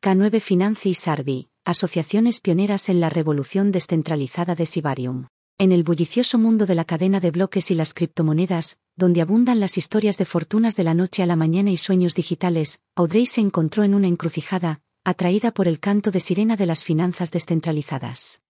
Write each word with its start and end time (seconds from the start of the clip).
K9 0.00 0.40
Finance 0.40 0.88
y 0.88 0.94
Sarbi, 0.94 1.48
asociaciones 1.64 2.40
pioneras 2.40 2.88
en 2.88 3.00
la 3.00 3.10
revolución 3.10 3.72
descentralizada 3.72 4.54
de 4.54 4.64
Sibarium. 4.64 5.26
En 5.58 5.72
el 5.72 5.82
bullicioso 5.82 6.38
mundo 6.38 6.66
de 6.66 6.76
la 6.76 6.84
cadena 6.84 7.18
de 7.18 7.32
bloques 7.32 7.72
y 7.72 7.74
las 7.74 7.94
criptomonedas, 7.94 8.78
donde 8.94 9.22
abundan 9.22 9.58
las 9.58 9.76
historias 9.76 10.16
de 10.16 10.24
fortunas 10.24 10.76
de 10.76 10.84
la 10.84 10.94
noche 10.94 11.24
a 11.24 11.26
la 11.26 11.34
mañana 11.34 11.72
y 11.72 11.76
sueños 11.76 12.14
digitales, 12.14 12.78
Audrey 12.94 13.26
se 13.26 13.40
encontró 13.40 13.82
en 13.82 13.92
una 13.92 14.06
encrucijada, 14.06 14.82
atraída 15.04 15.50
por 15.50 15.66
el 15.66 15.80
canto 15.80 16.12
de 16.12 16.20
sirena 16.20 16.54
de 16.54 16.66
las 16.66 16.84
finanzas 16.84 17.32
descentralizadas. 17.32 18.40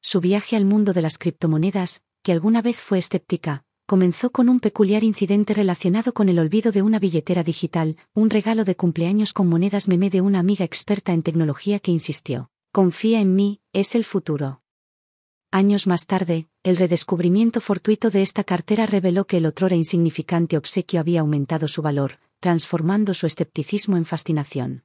Su 0.00 0.20
viaje 0.20 0.54
al 0.54 0.66
mundo 0.66 0.92
de 0.92 1.02
las 1.02 1.18
criptomonedas, 1.18 2.00
que 2.22 2.30
alguna 2.30 2.62
vez 2.62 2.76
fue 2.76 2.98
escéptica, 2.98 3.64
comenzó 3.90 4.30
con 4.30 4.48
un 4.48 4.60
peculiar 4.60 5.02
incidente 5.02 5.52
relacionado 5.52 6.14
con 6.14 6.28
el 6.28 6.38
olvido 6.38 6.70
de 6.70 6.80
una 6.80 7.00
billetera 7.00 7.42
digital, 7.42 7.96
un 8.14 8.30
regalo 8.30 8.64
de 8.64 8.76
cumpleaños 8.76 9.32
con 9.32 9.48
monedas 9.48 9.88
meme 9.88 10.10
de 10.10 10.20
una 10.20 10.38
amiga 10.38 10.64
experta 10.64 11.12
en 11.12 11.24
tecnología 11.24 11.80
que 11.80 11.90
insistió, 11.90 12.52
confía 12.70 13.20
en 13.20 13.34
mí, 13.34 13.62
es 13.72 13.96
el 13.96 14.04
futuro. 14.04 14.62
Años 15.50 15.88
más 15.88 16.06
tarde, 16.06 16.46
el 16.62 16.76
redescubrimiento 16.76 17.60
fortuito 17.60 18.10
de 18.10 18.22
esta 18.22 18.44
cartera 18.44 18.86
reveló 18.86 19.26
que 19.26 19.38
el 19.38 19.46
otrora 19.46 19.74
insignificante 19.74 20.56
obsequio 20.56 21.00
había 21.00 21.22
aumentado 21.22 21.66
su 21.66 21.82
valor, 21.82 22.20
transformando 22.38 23.12
su 23.12 23.26
escepticismo 23.26 23.96
en 23.96 24.04
fascinación. 24.04 24.84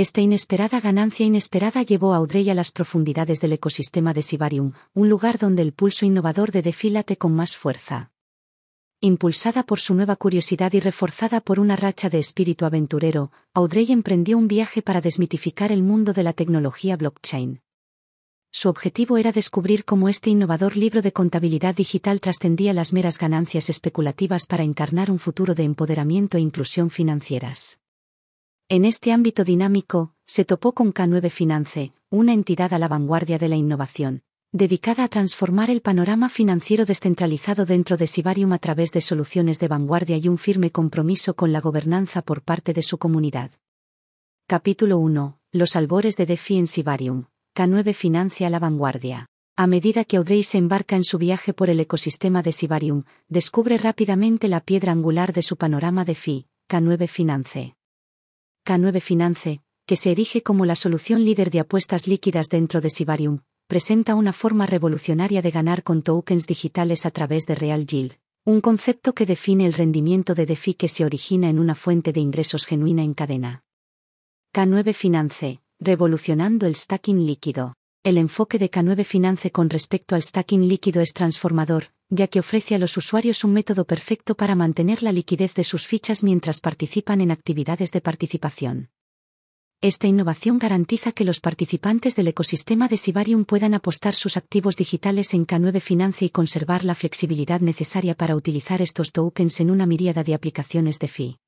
Esta 0.00 0.22
inesperada 0.22 0.80
ganancia 0.80 1.26
inesperada 1.26 1.82
llevó 1.82 2.14
a 2.14 2.16
Audrey 2.16 2.48
a 2.48 2.54
las 2.54 2.72
profundidades 2.72 3.42
del 3.42 3.52
ecosistema 3.52 4.14
de 4.14 4.22
Sibarium, 4.22 4.72
un 4.94 5.10
lugar 5.10 5.36
donde 5.36 5.60
el 5.60 5.74
pulso 5.74 6.06
innovador 6.06 6.52
de 6.52 6.62
DeFi 6.62 6.88
late 6.88 7.18
con 7.18 7.34
más 7.34 7.54
fuerza. 7.54 8.10
Impulsada 9.00 9.62
por 9.62 9.78
su 9.78 9.94
nueva 9.94 10.16
curiosidad 10.16 10.72
y 10.72 10.80
reforzada 10.80 11.42
por 11.42 11.60
una 11.60 11.76
racha 11.76 12.08
de 12.08 12.18
espíritu 12.18 12.64
aventurero, 12.64 13.30
Audrey 13.52 13.92
emprendió 13.92 14.38
un 14.38 14.48
viaje 14.48 14.80
para 14.80 15.02
desmitificar 15.02 15.70
el 15.70 15.82
mundo 15.82 16.14
de 16.14 16.22
la 16.22 16.32
tecnología 16.32 16.96
blockchain. 16.96 17.60
Su 18.50 18.70
objetivo 18.70 19.18
era 19.18 19.32
descubrir 19.32 19.84
cómo 19.84 20.08
este 20.08 20.30
innovador 20.30 20.78
libro 20.78 21.02
de 21.02 21.12
contabilidad 21.12 21.74
digital 21.74 22.22
trascendía 22.22 22.72
las 22.72 22.94
meras 22.94 23.18
ganancias 23.18 23.68
especulativas 23.68 24.46
para 24.46 24.64
encarnar 24.64 25.10
un 25.10 25.18
futuro 25.18 25.54
de 25.54 25.64
empoderamiento 25.64 26.38
e 26.38 26.40
inclusión 26.40 26.88
financieras. 26.88 27.76
En 28.72 28.84
este 28.84 29.10
ámbito 29.10 29.42
dinámico, 29.42 30.14
se 30.26 30.44
topó 30.44 30.74
con 30.74 30.94
K9 30.94 31.28
Finance, 31.28 31.92
una 32.08 32.32
entidad 32.32 32.72
a 32.72 32.78
la 32.78 32.86
vanguardia 32.86 33.36
de 33.36 33.48
la 33.48 33.56
innovación, 33.56 34.22
dedicada 34.52 35.02
a 35.02 35.08
transformar 35.08 35.70
el 35.70 35.80
panorama 35.80 36.28
financiero 36.28 36.86
descentralizado 36.86 37.66
dentro 37.66 37.96
de 37.96 38.06
Sibarium 38.06 38.52
a 38.52 38.60
través 38.60 38.92
de 38.92 39.00
soluciones 39.00 39.58
de 39.58 39.66
vanguardia 39.66 40.18
y 40.18 40.28
un 40.28 40.38
firme 40.38 40.70
compromiso 40.70 41.34
con 41.34 41.50
la 41.50 41.60
gobernanza 41.60 42.22
por 42.22 42.42
parte 42.42 42.72
de 42.72 42.82
su 42.82 42.96
comunidad. 42.96 43.50
Capítulo 44.46 44.98
1. 44.98 45.40
Los 45.50 45.74
albores 45.74 46.16
de 46.16 46.26
DeFi 46.26 46.58
en 46.58 46.66
Sibarium. 46.68 47.24
K9 47.56 47.92
financia 47.92 48.46
a 48.46 48.50
la 48.50 48.60
vanguardia. 48.60 49.26
A 49.56 49.66
medida 49.66 50.04
que 50.04 50.16
Audrey 50.16 50.44
se 50.44 50.58
embarca 50.58 50.94
en 50.94 51.02
su 51.02 51.18
viaje 51.18 51.52
por 51.52 51.70
el 51.70 51.80
ecosistema 51.80 52.44
de 52.44 52.52
Sibarium, 52.52 53.02
descubre 53.28 53.78
rápidamente 53.78 54.46
la 54.46 54.60
piedra 54.60 54.92
angular 54.92 55.32
de 55.32 55.42
su 55.42 55.56
panorama 55.56 56.04
DeFi, 56.04 56.46
K9 56.68 57.08
Finance. 57.08 57.74
K9 58.64 59.00
Finance, 59.00 59.62
que 59.86 59.96
se 59.96 60.10
erige 60.12 60.42
como 60.42 60.66
la 60.66 60.76
solución 60.76 61.24
líder 61.24 61.50
de 61.50 61.60
apuestas 61.60 62.06
líquidas 62.06 62.48
dentro 62.48 62.80
de 62.80 62.90
Sibarium, 62.90 63.40
presenta 63.66 64.14
una 64.14 64.32
forma 64.32 64.66
revolucionaria 64.66 65.42
de 65.42 65.50
ganar 65.50 65.82
con 65.82 66.02
tokens 66.02 66.46
digitales 66.46 67.06
a 67.06 67.10
través 67.10 67.44
de 67.46 67.54
Real 67.54 67.86
Yield, 67.86 68.18
un 68.44 68.60
concepto 68.60 69.14
que 69.14 69.26
define 69.26 69.66
el 69.66 69.72
rendimiento 69.72 70.34
de 70.34 70.46
DeFi 70.46 70.74
que 70.74 70.88
se 70.88 71.04
origina 71.04 71.48
en 71.48 71.58
una 71.58 71.74
fuente 71.74 72.12
de 72.12 72.20
ingresos 72.20 72.66
genuina 72.66 73.02
en 73.02 73.14
cadena. 73.14 73.62
K9 74.54 74.94
Finance, 74.94 75.60
revolucionando 75.78 76.66
el 76.66 76.74
stacking 76.74 77.26
líquido. 77.26 77.74
El 78.02 78.18
enfoque 78.18 78.58
de 78.58 78.70
K9 78.70 79.04
Finance 79.04 79.50
con 79.50 79.70
respecto 79.70 80.14
al 80.14 80.22
stacking 80.22 80.68
líquido 80.68 81.00
es 81.00 81.12
transformador, 81.12 81.92
ya 82.10 82.26
que 82.26 82.40
ofrece 82.40 82.74
a 82.74 82.78
los 82.78 82.96
usuarios 82.96 83.44
un 83.44 83.52
método 83.52 83.84
perfecto 83.86 84.34
para 84.34 84.54
mantener 84.54 85.02
la 85.02 85.12
liquidez 85.12 85.54
de 85.54 85.64
sus 85.64 85.86
fichas 85.86 86.22
mientras 86.22 86.60
participan 86.60 87.20
en 87.20 87.30
actividades 87.30 87.92
de 87.92 88.00
participación. 88.00 88.90
Esta 89.82 90.06
innovación 90.06 90.58
garantiza 90.58 91.12
que 91.12 91.24
los 91.24 91.40
participantes 91.40 92.14
del 92.14 92.28
ecosistema 92.28 92.86
de 92.86 92.98
Sibarium 92.98 93.46
puedan 93.46 93.72
apostar 93.72 94.14
sus 94.14 94.36
activos 94.36 94.76
digitales 94.76 95.32
en 95.32 95.46
K9 95.46 95.80
Finance 95.80 96.24
y 96.26 96.28
conservar 96.28 96.84
la 96.84 96.94
flexibilidad 96.94 97.62
necesaria 97.62 98.14
para 98.14 98.36
utilizar 98.36 98.82
estos 98.82 99.12
tokens 99.12 99.58
en 99.60 99.70
una 99.70 99.86
miríada 99.86 100.22
de 100.22 100.34
aplicaciones 100.34 100.98
de 100.98 101.08
FI. 101.08 101.38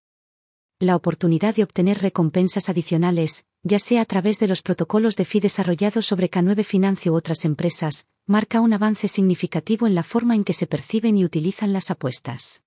La 0.78 0.96
oportunidad 0.96 1.54
de 1.54 1.64
obtener 1.64 1.98
recompensas 2.00 2.70
adicionales, 2.70 3.44
ya 3.62 3.78
sea 3.78 4.00
a 4.00 4.06
través 4.06 4.38
de 4.38 4.48
los 4.48 4.62
protocolos 4.62 5.16
de 5.16 5.26
FI 5.26 5.40
desarrollados 5.40 6.06
sobre 6.06 6.30
K9 6.30 6.64
Finance 6.64 7.10
u 7.10 7.14
otras 7.14 7.44
empresas, 7.44 8.06
marca 8.26 8.60
un 8.60 8.72
avance 8.72 9.08
significativo 9.08 9.86
en 9.86 9.94
la 9.94 10.02
forma 10.02 10.34
en 10.34 10.44
que 10.44 10.52
se 10.52 10.66
perciben 10.66 11.18
y 11.18 11.24
utilizan 11.24 11.72
las 11.72 11.90
apuestas. 11.90 12.62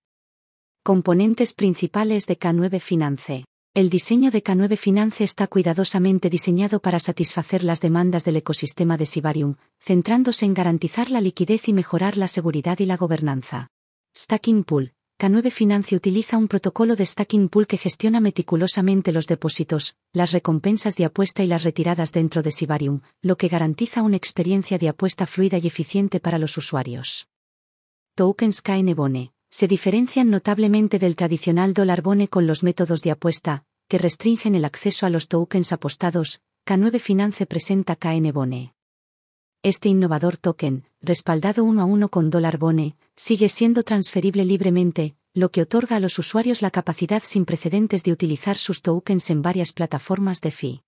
Componentes 0.83 1.53
principales 1.53 2.25
de 2.25 2.37
K9 2.37 2.79
Finance. 2.79 3.45
El 3.73 3.89
diseño 3.89 4.31
de 4.31 4.43
K9 4.43 4.77
Finance 4.77 5.23
está 5.23 5.47
cuidadosamente 5.47 6.29
diseñado 6.29 6.79
para 6.79 6.99
satisfacer 6.99 7.63
las 7.63 7.81
demandas 7.81 8.23
del 8.23 8.37
ecosistema 8.37 8.95
de 8.97 9.05
Sibarium, 9.05 9.55
centrándose 9.79 10.45
en 10.45 10.53
garantizar 10.53 11.11
la 11.11 11.21
liquidez 11.21 11.67
y 11.67 11.73
mejorar 11.73 12.17
la 12.17 12.27
seguridad 12.27 12.79
y 12.79 12.85
la 12.85 12.97
gobernanza. 12.97 13.67
Stacking 14.15 14.63
Pool. 14.63 14.94
K9 15.17 15.49
Finance 15.49 15.95
utiliza 15.95 16.37
un 16.37 16.49
protocolo 16.49 16.97
de 16.97 17.05
stacking 17.05 17.47
pool 17.47 17.67
que 17.67 17.77
gestiona 17.77 18.19
meticulosamente 18.19 19.13
los 19.13 19.27
depósitos, 19.27 19.95
las 20.11 20.33
recompensas 20.33 20.97
de 20.97 21.05
apuesta 21.05 21.41
y 21.41 21.47
las 21.47 21.63
retiradas 21.63 22.11
dentro 22.11 22.43
de 22.43 22.51
Sibarium, 22.51 22.99
lo 23.21 23.37
que 23.37 23.47
garantiza 23.47 24.01
una 24.01 24.17
experiencia 24.17 24.77
de 24.77 24.89
apuesta 24.89 25.25
fluida 25.25 25.57
y 25.57 25.67
eficiente 25.67 26.19
para 26.19 26.37
los 26.37 26.57
usuarios. 26.57 27.29
Tokens 28.15 28.61
KN 28.61 29.31
se 29.49 29.67
diferencian 29.69 30.29
notablemente 30.29 30.99
del 30.99 31.15
tradicional 31.15 31.73
dólar 31.73 32.01
bone 32.01 32.27
con 32.27 32.45
los 32.45 32.61
métodos 32.61 33.01
de 33.01 33.11
apuesta, 33.11 33.63
que 33.87 33.97
restringen 33.97 34.53
el 34.53 34.65
acceso 34.65 35.05
a 35.05 35.09
los 35.09 35.29
tokens 35.29 35.71
apostados. 35.71 36.41
K9 36.65 36.99
Finance 36.99 37.45
presenta 37.45 37.95
KN 37.95 38.33
este 39.65 39.89
innovador 39.89 40.37
token, 40.37 40.83
respaldado 41.01 41.63
uno 41.63 41.81
a 41.81 41.85
uno 41.85 42.09
con 42.09 42.29
dólar 42.29 42.59
bone, 42.59 42.97
sigue 43.15 43.49
siendo 43.49 43.83
transferible 43.83 44.45
libremente, 44.45 45.15
lo 45.33 45.49
que 45.49 45.61
otorga 45.61 45.97
a 45.97 45.99
los 45.99 46.19
usuarios 46.19 46.61
la 46.61 46.71
capacidad 46.71 47.23
sin 47.23 47.45
precedentes 47.45 48.03
de 48.03 48.11
utilizar 48.11 48.57
sus 48.57 48.81
tokens 48.81 49.29
en 49.29 49.41
varias 49.41 49.73
plataformas 49.73 50.41
de 50.41 50.51
FI. 50.51 50.83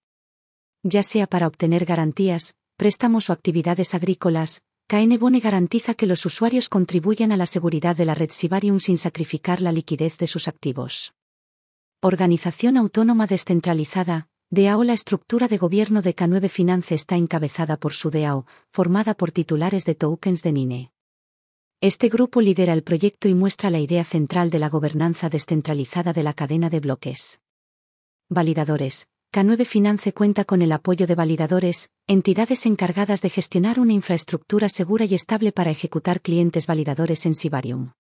Ya 0.84 1.04
sea 1.04 1.28
para 1.28 1.48
obtener 1.48 1.86
garantías, 1.86 2.56
préstamos 2.78 3.30
o 3.30 3.34
actividades 3.34 3.94
agrícolas, 3.94 4.62
KN 4.88 5.18
Bone 5.20 5.42
garantiza 5.42 5.96
que 5.96 6.06
los 6.06 6.26
usuarios 6.26 6.70
contribuyan 6.70 7.34
a 7.34 7.38
la 7.38 7.46
seguridad 7.46 7.96
de 7.96 8.06
la 8.06 8.16
red 8.16 8.32
Sibarium 8.32 8.80
sin 8.80 8.98
sacrificar 8.98 9.62
la 9.62 9.74
liquidez 9.74 10.18
de 10.18 10.28
sus 10.28 10.48
activos. 10.48 11.14
Organización 12.02 12.78
autónoma 12.78 13.28
descentralizada, 13.28 14.30
DAO 14.50 14.86
La 14.86 14.94
estructura 14.94 15.50
de 15.50 15.58
gobierno 15.58 16.02
de 16.02 16.16
K9 16.16 16.48
Finance 16.48 16.96
está 16.96 17.18
encabezada 17.18 17.76
por 17.76 17.94
su 17.94 18.12
DAO, 18.12 18.46
formada 18.72 19.14
por 19.14 19.34
titulares 19.34 19.84
de 19.84 19.96
tokens 19.96 20.42
de 20.42 20.52
NINE. 20.54 20.92
Este 21.80 22.10
grupo 22.10 22.42
lidera 22.42 22.74
el 22.74 22.82
proyecto 22.82 23.28
y 23.28 23.36
muestra 23.36 23.70
la 23.70 23.78
idea 23.78 24.04
central 24.04 24.50
de 24.50 24.58
la 24.58 24.68
gobernanza 24.68 25.30
descentralizada 25.30 26.12
de 26.12 26.24
la 26.24 26.34
cadena 26.34 26.72
de 26.72 26.80
bloques. 26.80 27.40
Validadores. 28.30 29.06
K9 29.32 29.64
Finance 29.64 30.12
cuenta 30.12 30.44
con 30.44 30.64
el 30.64 30.72
apoyo 30.72 31.06
de 31.06 31.14
validadores, 31.14 31.92
entidades 32.08 32.66
encargadas 32.66 33.22
de 33.22 33.30
gestionar 33.30 33.80
una 33.80 33.94
infraestructura 33.94 34.70
segura 34.70 35.06
y 35.06 35.14
estable 35.14 35.52
para 35.52 35.70
ejecutar 35.70 36.22
clientes 36.22 36.66
validadores 36.66 37.28
en 37.28 37.36
Sibarium. 37.36 37.92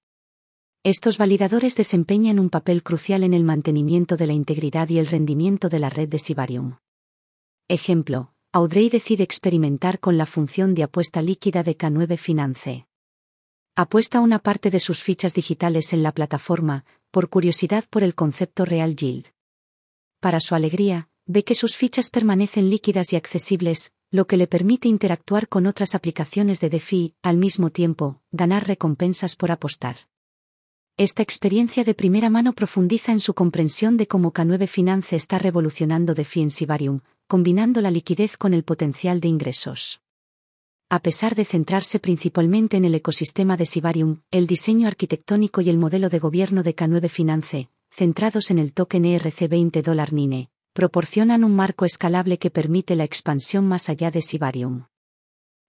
Estos 0.83 1.19
validadores 1.19 1.75
desempeñan 1.75 2.39
un 2.39 2.49
papel 2.49 2.81
crucial 2.81 3.23
en 3.23 3.35
el 3.35 3.43
mantenimiento 3.43 4.17
de 4.17 4.25
la 4.25 4.33
integridad 4.33 4.89
y 4.89 4.97
el 4.97 5.05
rendimiento 5.05 5.69
de 5.69 5.77
la 5.77 5.91
red 5.91 6.09
de 6.09 6.17
Sibarium. 6.17 6.77
Ejemplo, 7.67 8.33
Audrey 8.53 8.89
decide 8.89 9.23
experimentar 9.23 9.99
con 9.99 10.17
la 10.17 10.25
función 10.25 10.73
de 10.73 10.81
apuesta 10.81 11.21
líquida 11.21 11.61
de 11.61 11.77
K9 11.77 12.17
Finance. 12.17 12.86
Apuesta 13.79 14.21
una 14.21 14.39
parte 14.39 14.71
de 14.71 14.79
sus 14.79 15.03
fichas 15.03 15.35
digitales 15.35 15.93
en 15.93 16.01
la 16.01 16.11
plataforma, 16.11 16.83
por 17.11 17.29
curiosidad 17.29 17.85
por 17.91 18.01
el 18.01 18.15
concepto 18.15 18.65
Real 18.65 18.95
Yield. 18.95 19.27
Para 20.19 20.39
su 20.39 20.55
alegría, 20.55 21.09
ve 21.27 21.43
que 21.43 21.53
sus 21.53 21.75
fichas 21.75 22.09
permanecen 22.09 22.71
líquidas 22.71 23.13
y 23.13 23.17
accesibles, 23.17 23.91
lo 24.09 24.25
que 24.25 24.35
le 24.35 24.47
permite 24.47 24.87
interactuar 24.87 25.47
con 25.47 25.67
otras 25.67 25.93
aplicaciones 25.93 26.59
de 26.59 26.71
DeFi, 26.71 27.13
al 27.21 27.37
mismo 27.37 27.69
tiempo, 27.69 28.19
ganar 28.31 28.67
recompensas 28.67 29.35
por 29.35 29.51
apostar. 29.51 30.07
Esta 30.97 31.21
experiencia 31.21 31.83
de 31.83 31.93
primera 31.93 32.31
mano 32.31 32.53
profundiza 32.53 33.11
en 33.11 33.19
su 33.19 33.35
comprensión 33.35 33.95
de 33.95 34.07
cómo 34.07 34.33
K9 34.33 34.67
Finance 34.67 35.15
está 35.15 35.37
revolucionando 35.37 36.15
DeFi 36.15 36.41
en 36.41 36.49
Sibarium, 36.49 37.01
combinando 37.27 37.81
la 37.81 37.91
liquidez 37.91 38.37
con 38.37 38.55
el 38.55 38.63
potencial 38.63 39.19
de 39.19 39.27
ingresos. 39.27 40.01
A 40.89 40.99
pesar 40.99 41.35
de 41.35 41.43
centrarse 41.43 41.99
principalmente 41.99 42.77
en 42.77 42.85
el 42.85 42.95
ecosistema 42.95 43.57
de 43.57 43.65
Sibarium, 43.65 44.21
el 44.31 44.47
diseño 44.47 44.87
arquitectónico 44.87 45.59
y 45.59 45.69
el 45.69 45.77
modelo 45.77 46.07
de 46.07 46.17
gobierno 46.17 46.63
de 46.63 46.73
K9 46.73 47.09
Finance, 47.09 47.69
centrados 47.91 48.51
en 48.51 48.57
el 48.57 48.71
token 48.71 49.03
ERC20 49.03 50.11
NINE, 50.13 50.49
proporcionan 50.71 51.43
un 51.43 51.53
marco 51.53 51.83
escalable 51.83 52.37
que 52.37 52.51
permite 52.51 52.95
la 52.95 53.03
expansión 53.03 53.67
más 53.67 53.89
allá 53.89 54.11
de 54.11 54.21
Sibarium. 54.21 54.85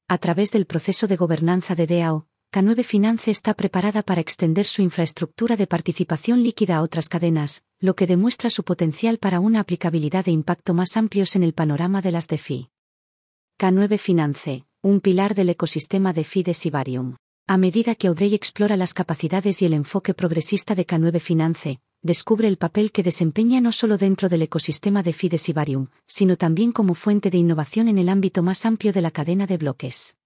A 0.06 0.19
través 0.19 0.53
del 0.53 0.67
proceso 0.67 1.09
de 1.09 1.17
gobernanza 1.17 1.75
de 1.75 1.88
DAO, 1.88 2.29
K9 2.53 2.85
Finance 2.85 3.32
está 3.32 3.55
preparada 3.55 4.05
para 4.05 4.20
extender 4.20 4.67
su 4.67 4.82
infraestructura 4.82 5.56
de 5.56 5.67
participación 5.67 6.44
líquida 6.44 6.76
a 6.76 6.82
otras 6.82 7.09
cadenas, 7.09 7.65
lo 7.81 7.97
que 7.97 8.06
demuestra 8.06 8.50
su 8.50 8.62
potencial 8.62 9.19
para 9.19 9.41
una 9.41 9.59
aplicabilidad 9.59 10.26
de 10.26 10.31
impacto 10.31 10.75
más 10.75 10.97
amplios 10.97 11.35
en 11.35 11.43
el 11.43 11.55
panorama 11.55 12.03
de 12.03 12.12
las 12.12 12.29
DeFi. 12.29 12.70
K9 13.59 13.99
Finance, 13.99 14.68
un 14.88 15.00
pilar 15.00 15.35
del 15.35 15.50
ecosistema 15.50 16.14
de 16.14 16.25
Sibarium. 16.25 17.17
A 17.46 17.58
medida 17.58 17.94
que 17.94 18.08
Audrey 18.08 18.35
explora 18.35 18.75
las 18.75 18.94
capacidades 18.94 19.61
y 19.61 19.67
el 19.67 19.75
enfoque 19.75 20.14
progresista 20.14 20.75
de 20.75 20.87
K9 20.87 21.20
Finance, 21.20 21.81
descubre 22.00 22.49
el 22.49 22.56
papel 22.56 22.90
que 22.90 23.02
desempeña 23.02 23.61
no 23.61 23.73
solo 23.73 23.99
dentro 23.99 24.31
del 24.31 24.40
ecosistema 24.40 25.02
de 25.02 25.12
Fides 25.12 25.52
sino 26.06 26.37
también 26.37 26.73
como 26.73 26.94
fuente 26.94 27.29
de 27.29 27.37
innovación 27.37 27.88
en 27.88 27.99
el 27.99 28.08
ámbito 28.08 28.43
más 28.43 28.64
amplio 28.64 28.94
de 28.94 29.02
la 29.02 29.11
cadena 29.11 29.46
de 29.46 29.58
bloques. 29.58 30.17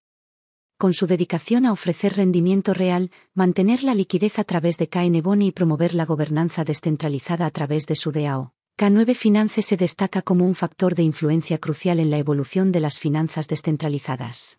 Con 0.79 0.95
su 0.95 1.09
dedicación 1.09 1.67
a 1.67 1.73
ofrecer 1.73 2.15
rendimiento 2.15 2.73
real, 2.73 3.11
mantener 3.35 3.83
la 3.83 3.97
liquidez 3.97 4.39
a 4.39 4.45
través 4.45 4.79
de 4.79 4.89
KN 4.89 5.23
Boni 5.23 5.49
y 5.49 5.53
promover 5.53 5.93
la 5.93 6.07
gobernanza 6.07 6.63
descentralizada 6.63 7.47
a 7.47 7.51
través 7.51 7.87
de 7.87 7.97
su 7.97 8.13
DAO, 8.13 8.53
K9 8.79 9.15
Finance 9.15 9.63
se 9.63 9.77
destaca 9.77 10.23
como 10.23 10.47
un 10.47 10.55
factor 10.55 10.95
de 10.95 11.03
influencia 11.03 11.59
crucial 11.59 12.01
en 12.01 12.11
la 12.11 12.19
evolución 12.19 12.73
de 12.73 12.81
las 12.81 12.99
finanzas 12.99 13.47
descentralizadas. 13.47 14.59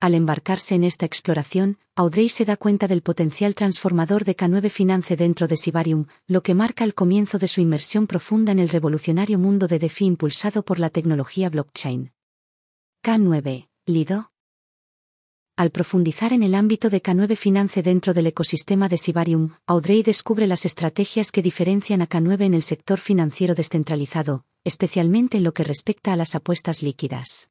Al 0.00 0.14
embarcarse 0.14 0.74
en 0.74 0.84
esta 0.84 1.06
exploración, 1.06 1.78
Audrey 1.96 2.28
se 2.28 2.44
da 2.44 2.58
cuenta 2.58 2.86
del 2.86 3.00
potencial 3.00 3.54
transformador 3.54 4.24
de 4.24 4.36
K9 4.36 4.68
Finance 4.68 5.16
dentro 5.16 5.48
de 5.48 5.56
Sibarium, 5.56 6.06
lo 6.26 6.42
que 6.42 6.54
marca 6.54 6.84
el 6.84 6.94
comienzo 6.94 7.38
de 7.38 7.48
su 7.48 7.62
inmersión 7.62 8.06
profunda 8.06 8.52
en 8.52 8.58
el 8.58 8.68
revolucionario 8.68 9.38
mundo 9.38 9.66
de 9.66 9.78
DeFi 9.78 10.04
impulsado 10.04 10.62
por 10.62 10.78
la 10.78 10.90
tecnología 10.90 11.48
blockchain. 11.48 12.12
K9, 13.02 13.68
Lido. 13.86 14.33
Al 15.56 15.70
profundizar 15.70 16.32
en 16.32 16.42
el 16.42 16.52
ámbito 16.52 16.90
de 16.90 17.00
K9 17.00 17.36
Finance 17.36 17.80
dentro 17.80 18.12
del 18.12 18.26
ecosistema 18.26 18.88
de 18.88 18.98
Sibarium, 18.98 19.50
Audrey 19.68 20.02
descubre 20.02 20.48
las 20.48 20.64
estrategias 20.64 21.30
que 21.30 21.42
diferencian 21.42 22.02
a 22.02 22.08
K9 22.08 22.42
en 22.42 22.54
el 22.54 22.62
sector 22.64 22.98
financiero 22.98 23.54
descentralizado, 23.54 24.46
especialmente 24.64 25.36
en 25.36 25.44
lo 25.44 25.54
que 25.54 25.62
respecta 25.62 26.12
a 26.12 26.16
las 26.16 26.34
apuestas 26.34 26.82
líquidas. 26.82 27.50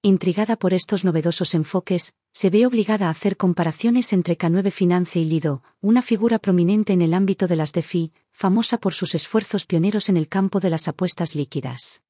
Intrigada 0.00 0.54
por 0.54 0.72
estos 0.72 1.04
novedosos 1.04 1.54
enfoques, 1.54 2.14
se 2.32 2.50
ve 2.50 2.64
obligada 2.66 3.08
a 3.08 3.10
hacer 3.10 3.36
comparaciones 3.36 4.12
entre 4.12 4.38
K9 4.38 4.70
Finance 4.70 5.18
y 5.18 5.24
Lido, 5.24 5.64
una 5.80 6.02
figura 6.02 6.38
prominente 6.38 6.92
en 6.92 7.02
el 7.02 7.14
ámbito 7.14 7.48
de 7.48 7.56
las 7.56 7.72
DeFi, 7.72 8.12
famosa 8.30 8.78
por 8.78 8.94
sus 8.94 9.16
esfuerzos 9.16 9.66
pioneros 9.66 10.08
en 10.08 10.18
el 10.18 10.28
campo 10.28 10.60
de 10.60 10.70
las 10.70 10.86
apuestas 10.86 11.34
líquidas. 11.34 12.00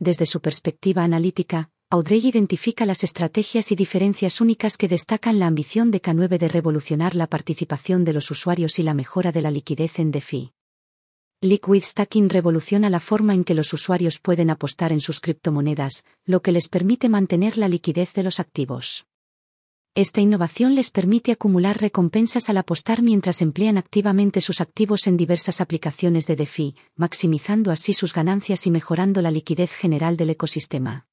Desde 0.00 0.26
su 0.26 0.40
perspectiva 0.40 1.04
analítica, 1.04 1.70
Audrey 1.88 2.26
identifica 2.26 2.84
las 2.84 3.04
estrategias 3.04 3.70
y 3.70 3.76
diferencias 3.76 4.40
únicas 4.40 4.76
que 4.76 4.88
destacan 4.88 5.38
la 5.38 5.46
ambición 5.46 5.92
de 5.92 6.02
K9 6.02 6.36
de 6.36 6.48
revolucionar 6.48 7.14
la 7.14 7.28
participación 7.28 8.04
de 8.04 8.12
los 8.12 8.28
usuarios 8.32 8.80
y 8.80 8.82
la 8.82 8.92
mejora 8.92 9.30
de 9.30 9.40
la 9.40 9.52
liquidez 9.52 10.00
en 10.00 10.10
DeFi. 10.10 10.52
Liquid 11.42 11.84
Stacking 11.84 12.28
revoluciona 12.28 12.90
la 12.90 12.98
forma 12.98 13.34
en 13.34 13.44
que 13.44 13.54
los 13.54 13.72
usuarios 13.72 14.18
pueden 14.18 14.50
apostar 14.50 14.90
en 14.90 15.00
sus 15.00 15.20
criptomonedas, 15.20 16.04
lo 16.24 16.42
que 16.42 16.50
les 16.50 16.68
permite 16.68 17.08
mantener 17.08 17.56
la 17.56 17.68
liquidez 17.68 18.14
de 18.14 18.24
los 18.24 18.40
activos. 18.40 19.06
Esta 19.94 20.20
innovación 20.20 20.74
les 20.74 20.90
permite 20.90 21.30
acumular 21.30 21.80
recompensas 21.80 22.50
al 22.50 22.56
apostar 22.56 23.00
mientras 23.00 23.42
emplean 23.42 23.78
activamente 23.78 24.40
sus 24.40 24.60
activos 24.60 25.06
en 25.06 25.16
diversas 25.16 25.60
aplicaciones 25.60 26.26
de 26.26 26.34
DeFi, 26.34 26.74
maximizando 26.96 27.70
así 27.70 27.94
sus 27.94 28.12
ganancias 28.12 28.66
y 28.66 28.72
mejorando 28.72 29.22
la 29.22 29.30
liquidez 29.30 29.70
general 29.70 30.16
del 30.16 30.30
ecosistema. 30.30 31.05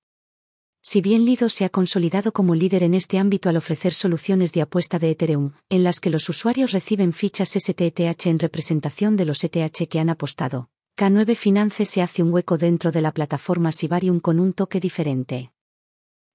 Si 0.86 1.00
bien 1.00 1.24
Lido 1.24 1.48
se 1.48 1.64
ha 1.64 1.70
consolidado 1.70 2.34
como 2.34 2.56
líder 2.56 2.84
en 2.84 2.94
este 2.94 3.18
ámbito 3.18 3.48
al 3.48 3.56
ofrecer 3.56 3.94
soluciones 3.94 4.52
de 4.52 4.62
apuesta 4.62 5.00
de 5.00 5.12
Ethereum, 5.12 5.54
en 5.70 5.82
las 5.82 6.02
que 6.02 6.10
los 6.10 6.28
usuarios 6.28 6.74
reciben 6.74 7.14
fichas 7.14 7.52
STETH 7.52 8.28
en 8.28 8.38
representación 8.38 9.16
de 9.16 9.24
los 9.24 9.42
ETH 9.46 9.88
que 9.88 10.00
han 10.02 10.10
apostado, 10.10 10.70
K9 10.98 11.38
Finance 11.38 11.86
se 11.86 12.02
hace 12.02 12.22
un 12.22 12.34
hueco 12.34 12.58
dentro 12.58 12.92
de 12.92 13.00
la 13.00 13.14
plataforma 13.14 13.72
Sibarium 13.72 14.20
con 14.20 14.42
un 14.42 14.52
toque 14.52 14.82
diferente. 14.82 15.54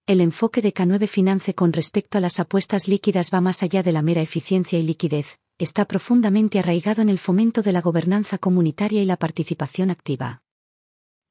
El 0.06 0.22
enfoque 0.22 0.62
de 0.62 0.72
K9 0.72 1.06
Finance 1.08 1.54
con 1.54 1.74
respecto 1.74 2.16
a 2.16 2.22
las 2.22 2.40
apuestas 2.40 2.88
líquidas 2.88 3.30
va 3.32 3.42
más 3.42 3.62
allá 3.62 3.82
de 3.82 3.92
la 3.92 4.00
mera 4.00 4.22
eficiencia 4.22 4.78
y 4.78 4.82
liquidez, 4.82 5.40
está 5.58 5.84
profundamente 5.84 6.58
arraigado 6.58 7.02
en 7.02 7.10
el 7.10 7.18
fomento 7.18 7.60
de 7.60 7.72
la 7.72 7.82
gobernanza 7.82 8.38
comunitaria 8.38 9.02
y 9.02 9.04
la 9.04 9.18
participación 9.18 9.90
activa. 9.90 10.40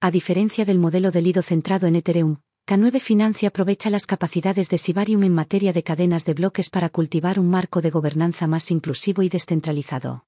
A 0.02 0.12
diferencia 0.12 0.66
del 0.66 0.78
modelo 0.78 1.10
de 1.10 1.24
Lido 1.24 1.42
centrado 1.42 1.88
en 1.88 1.96
Ethereum, 1.96 2.38
K9 2.68 3.00
Financia 3.00 3.48
aprovecha 3.48 3.90
las 3.90 4.06
capacidades 4.06 4.70
de 4.70 4.78
Sibarium 4.78 5.24
en 5.24 5.34
materia 5.34 5.72
de 5.72 5.84
cadenas 5.84 6.26
de 6.26 6.34
bloques 6.34 6.70
para 6.70 6.90
cultivar 6.90 7.40
un 7.40 7.50
marco 7.50 7.82
de 7.82 7.90
gobernanza 7.90 8.46
más 8.46 8.72
inclusivo 8.72 9.24
y 9.24 9.30
descentralizado. 9.30 10.26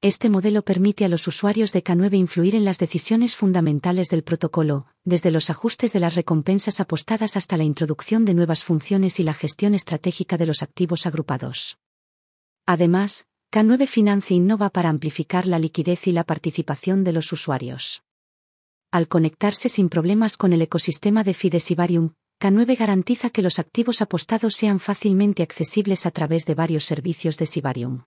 Este 0.00 0.30
modelo 0.30 0.64
permite 0.64 1.04
a 1.04 1.08
los 1.08 1.28
usuarios 1.28 1.72
de 1.72 1.84
K9 1.84 2.16
influir 2.16 2.56
en 2.56 2.64
las 2.64 2.78
decisiones 2.78 3.36
fundamentales 3.36 4.08
del 4.08 4.24
protocolo, 4.24 4.86
desde 5.04 5.30
los 5.30 5.48
ajustes 5.48 5.92
de 5.92 6.00
las 6.00 6.16
recompensas 6.16 6.80
apostadas 6.80 7.36
hasta 7.36 7.56
la 7.56 7.62
introducción 7.62 8.24
de 8.24 8.34
nuevas 8.34 8.64
funciones 8.64 9.20
y 9.20 9.22
la 9.22 9.32
gestión 9.32 9.76
estratégica 9.76 10.36
de 10.36 10.46
los 10.46 10.60
activos 10.64 11.06
agrupados. 11.06 11.78
Además, 12.66 13.28
K9 13.52 13.86
Financia 13.86 14.34
innova 14.34 14.70
para 14.70 14.88
amplificar 14.88 15.46
la 15.46 15.60
liquidez 15.60 16.08
y 16.08 16.10
la 16.10 16.24
participación 16.24 17.04
de 17.04 17.12
los 17.12 17.30
usuarios. 17.30 18.03
Al 18.94 19.08
conectarse 19.08 19.68
sin 19.68 19.88
problemas 19.88 20.36
con 20.36 20.52
el 20.52 20.62
ecosistema 20.62 21.24
de 21.24 21.34
Fidesibarium, 21.34 22.10
K9 22.40 22.78
garantiza 22.78 23.28
que 23.28 23.42
los 23.42 23.58
activos 23.58 24.00
apostados 24.00 24.54
sean 24.54 24.78
fácilmente 24.78 25.42
accesibles 25.42 26.06
a 26.06 26.12
través 26.12 26.44
de 26.44 26.54
varios 26.54 26.84
servicios 26.84 27.36
de 27.36 27.46
Sibarium. 27.46 28.04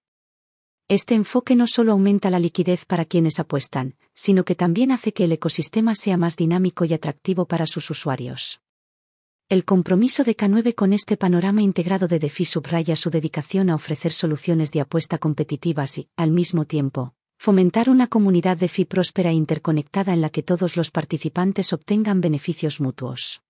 Este 0.87 1.13
enfoque 1.13 1.57
no 1.57 1.67
solo 1.67 1.91
aumenta 1.91 2.29
la 2.29 2.39
liquidez 2.39 2.85
para 2.85 3.03
quienes 3.03 3.37
apuestan, 3.37 3.97
sino 4.13 4.45
que 4.45 4.55
también 4.55 4.93
hace 4.93 5.11
que 5.11 5.25
el 5.25 5.33
ecosistema 5.33 5.93
sea 5.93 6.15
más 6.15 6.37
dinámico 6.37 6.85
y 6.85 6.93
atractivo 6.93 7.49
para 7.49 7.67
sus 7.67 7.89
usuarios. 7.89 8.61
El 9.49 9.65
compromiso 9.65 10.23
de 10.23 10.37
K9 10.37 10.73
con 10.73 10.93
este 10.93 11.17
panorama 11.17 11.61
integrado 11.61 12.07
de 12.07 12.19
DeFi 12.19 12.45
subraya 12.45 12.95
su 12.95 13.09
dedicación 13.09 13.69
a 13.69 13.75
ofrecer 13.75 14.13
soluciones 14.13 14.71
de 14.71 14.79
apuesta 14.79 15.17
competitivas 15.17 15.97
y, 15.97 16.07
al 16.15 16.31
mismo 16.31 16.63
tiempo, 16.63 17.16
Fomentar 17.39 17.89
una 17.89 18.07
comunidad 18.07 18.57
de 18.57 18.67
FI 18.67 18.85
próspera 18.85 19.29
e 19.29 19.33
interconectada 19.33 20.13
en 20.13 20.21
la 20.21 20.29
que 20.29 20.43
todos 20.43 20.75
los 20.75 20.91
participantes 20.91 21.71
obtengan 21.71 22.19
beneficios 22.19 22.81
mutuos. 22.81 23.41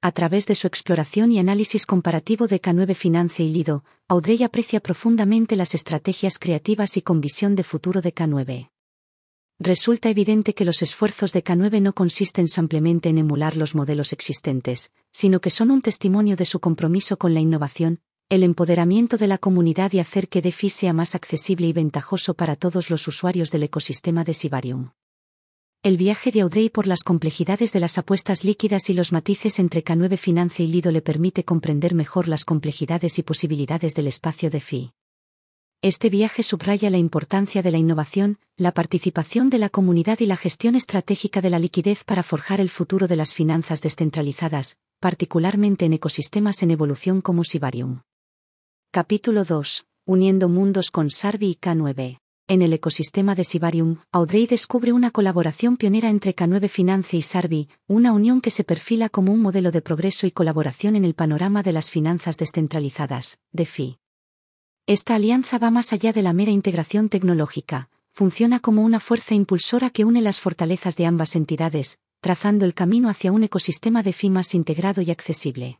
A 0.00 0.12
través 0.12 0.46
de 0.46 0.54
su 0.54 0.68
exploración 0.68 1.32
y 1.32 1.40
análisis 1.40 1.84
comparativo 1.84 2.46
de 2.46 2.60
K9 2.60 2.94
Finance 2.94 3.42
y 3.42 3.52
Lido, 3.52 3.82
Audrey 4.06 4.44
aprecia 4.44 4.78
profundamente 4.78 5.56
las 5.56 5.74
estrategias 5.74 6.38
creativas 6.38 6.96
y 6.96 7.02
con 7.02 7.20
visión 7.20 7.56
de 7.56 7.64
futuro 7.64 8.00
de 8.00 8.14
K9. 8.14 8.70
Resulta 9.58 10.08
evidente 10.08 10.54
que 10.54 10.64
los 10.64 10.82
esfuerzos 10.82 11.32
de 11.32 11.42
K9 11.42 11.82
no 11.82 11.94
consisten 11.94 12.46
simplemente 12.46 13.08
en 13.08 13.18
emular 13.18 13.56
los 13.56 13.74
modelos 13.74 14.12
existentes, 14.12 14.92
sino 15.10 15.40
que 15.40 15.50
son 15.50 15.72
un 15.72 15.82
testimonio 15.82 16.36
de 16.36 16.44
su 16.44 16.60
compromiso 16.60 17.18
con 17.18 17.34
la 17.34 17.40
innovación, 17.40 18.00
el 18.30 18.42
empoderamiento 18.42 19.16
de 19.16 19.26
la 19.26 19.38
comunidad 19.38 19.90
y 19.94 20.00
hacer 20.00 20.28
que 20.28 20.42
DeFi 20.42 20.68
sea 20.68 20.92
más 20.92 21.14
accesible 21.14 21.66
y 21.66 21.72
ventajoso 21.72 22.34
para 22.34 22.56
todos 22.56 22.90
los 22.90 23.08
usuarios 23.08 23.50
del 23.50 23.62
ecosistema 23.62 24.22
de 24.22 24.34
Sibarium. 24.34 24.90
El 25.82 25.96
viaje 25.96 26.30
de 26.30 26.42
Audrey 26.42 26.68
por 26.68 26.86
las 26.86 27.04
complejidades 27.04 27.72
de 27.72 27.80
las 27.80 27.96
apuestas 27.96 28.44
líquidas 28.44 28.90
y 28.90 28.94
los 28.94 29.12
matices 29.12 29.58
entre 29.58 29.82
K9 29.82 30.18
Finance 30.18 30.62
y 30.62 30.66
Lido 30.66 30.90
le 30.90 31.00
permite 31.00 31.44
comprender 31.44 31.94
mejor 31.94 32.28
las 32.28 32.44
complejidades 32.44 33.18
y 33.18 33.22
posibilidades 33.22 33.94
del 33.94 34.08
espacio 34.08 34.50
DeFi. 34.50 34.92
Este 35.80 36.10
viaje 36.10 36.42
subraya 36.42 36.90
la 36.90 36.98
importancia 36.98 37.62
de 37.62 37.70
la 37.70 37.78
innovación, 37.78 38.40
la 38.58 38.72
participación 38.72 39.48
de 39.48 39.58
la 39.58 39.70
comunidad 39.70 40.20
y 40.20 40.26
la 40.26 40.36
gestión 40.36 40.74
estratégica 40.74 41.40
de 41.40 41.48
la 41.48 41.58
liquidez 41.58 42.04
para 42.04 42.22
forjar 42.22 42.60
el 42.60 42.68
futuro 42.68 43.08
de 43.08 43.16
las 43.16 43.32
finanzas 43.32 43.80
descentralizadas, 43.80 44.76
particularmente 45.00 45.86
en 45.86 45.94
ecosistemas 45.94 46.62
en 46.62 46.72
evolución 46.72 47.22
como 47.22 47.42
Sibarium. 47.42 48.02
Capítulo 48.90 49.44
2. 49.44 49.84
Uniendo 50.06 50.48
mundos 50.48 50.90
con 50.90 51.10
Sarvi 51.10 51.50
y 51.50 51.54
K9. 51.56 52.20
En 52.46 52.62
el 52.62 52.72
ecosistema 52.72 53.34
de 53.34 53.44
Sibarium, 53.44 53.98
Audrey 54.12 54.46
descubre 54.46 54.94
una 54.94 55.10
colaboración 55.10 55.76
pionera 55.76 56.08
entre 56.08 56.34
K9 56.34 56.70
Finance 56.70 57.14
y 57.18 57.20
Sarvi, 57.20 57.68
una 57.86 58.12
unión 58.12 58.40
que 58.40 58.50
se 58.50 58.64
perfila 58.64 59.10
como 59.10 59.34
un 59.34 59.42
modelo 59.42 59.72
de 59.72 59.82
progreso 59.82 60.26
y 60.26 60.30
colaboración 60.30 60.96
en 60.96 61.04
el 61.04 61.12
panorama 61.12 61.62
de 61.62 61.72
las 61.72 61.90
finanzas 61.90 62.38
descentralizadas, 62.38 63.38
DeFi. 63.52 63.98
Esta 64.86 65.16
alianza 65.16 65.58
va 65.58 65.70
más 65.70 65.92
allá 65.92 66.14
de 66.14 66.22
la 66.22 66.32
mera 66.32 66.50
integración 66.50 67.10
tecnológica, 67.10 67.90
funciona 68.10 68.58
como 68.58 68.80
una 68.84 69.00
fuerza 69.00 69.34
impulsora 69.34 69.90
que 69.90 70.06
une 70.06 70.22
las 70.22 70.40
fortalezas 70.40 70.96
de 70.96 71.04
ambas 71.04 71.36
entidades, 71.36 71.98
trazando 72.22 72.64
el 72.64 72.72
camino 72.72 73.10
hacia 73.10 73.32
un 73.32 73.44
ecosistema 73.44 74.02
DeFi 74.02 74.30
más 74.30 74.54
integrado 74.54 75.02
y 75.02 75.10
accesible. 75.10 75.78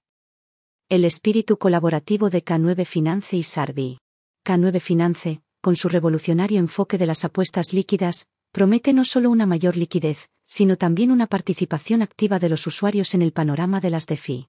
El 0.90 1.04
espíritu 1.04 1.59
colaborativo 1.59 2.30
de 2.30 2.42
K9 2.42 2.87
Finance 2.87 3.37
y 3.37 3.42
Sarvi. 3.42 3.99
K9 4.42 4.80
Finance, 4.80 5.42
con 5.61 5.76
su 5.76 5.90
revolucionario 5.90 6.59
enfoque 6.59 6.97
de 6.97 7.04
las 7.04 7.26
apuestas 7.26 7.75
líquidas, 7.75 8.26
promete 8.52 8.95
no 8.95 9.04
solo 9.04 9.30
una 9.30 9.45
mayor 9.45 9.76
liquidez, 9.76 10.30
sino 10.47 10.78
también 10.78 11.11
una 11.11 11.26
participación 11.26 12.00
activa 12.00 12.38
de 12.38 12.49
los 12.49 12.66
usuarios 12.66 13.12
en 13.12 13.21
el 13.21 13.33
panorama 13.33 13.83
de 13.83 13.90
las 13.90 14.07
DeFi. 14.07 14.49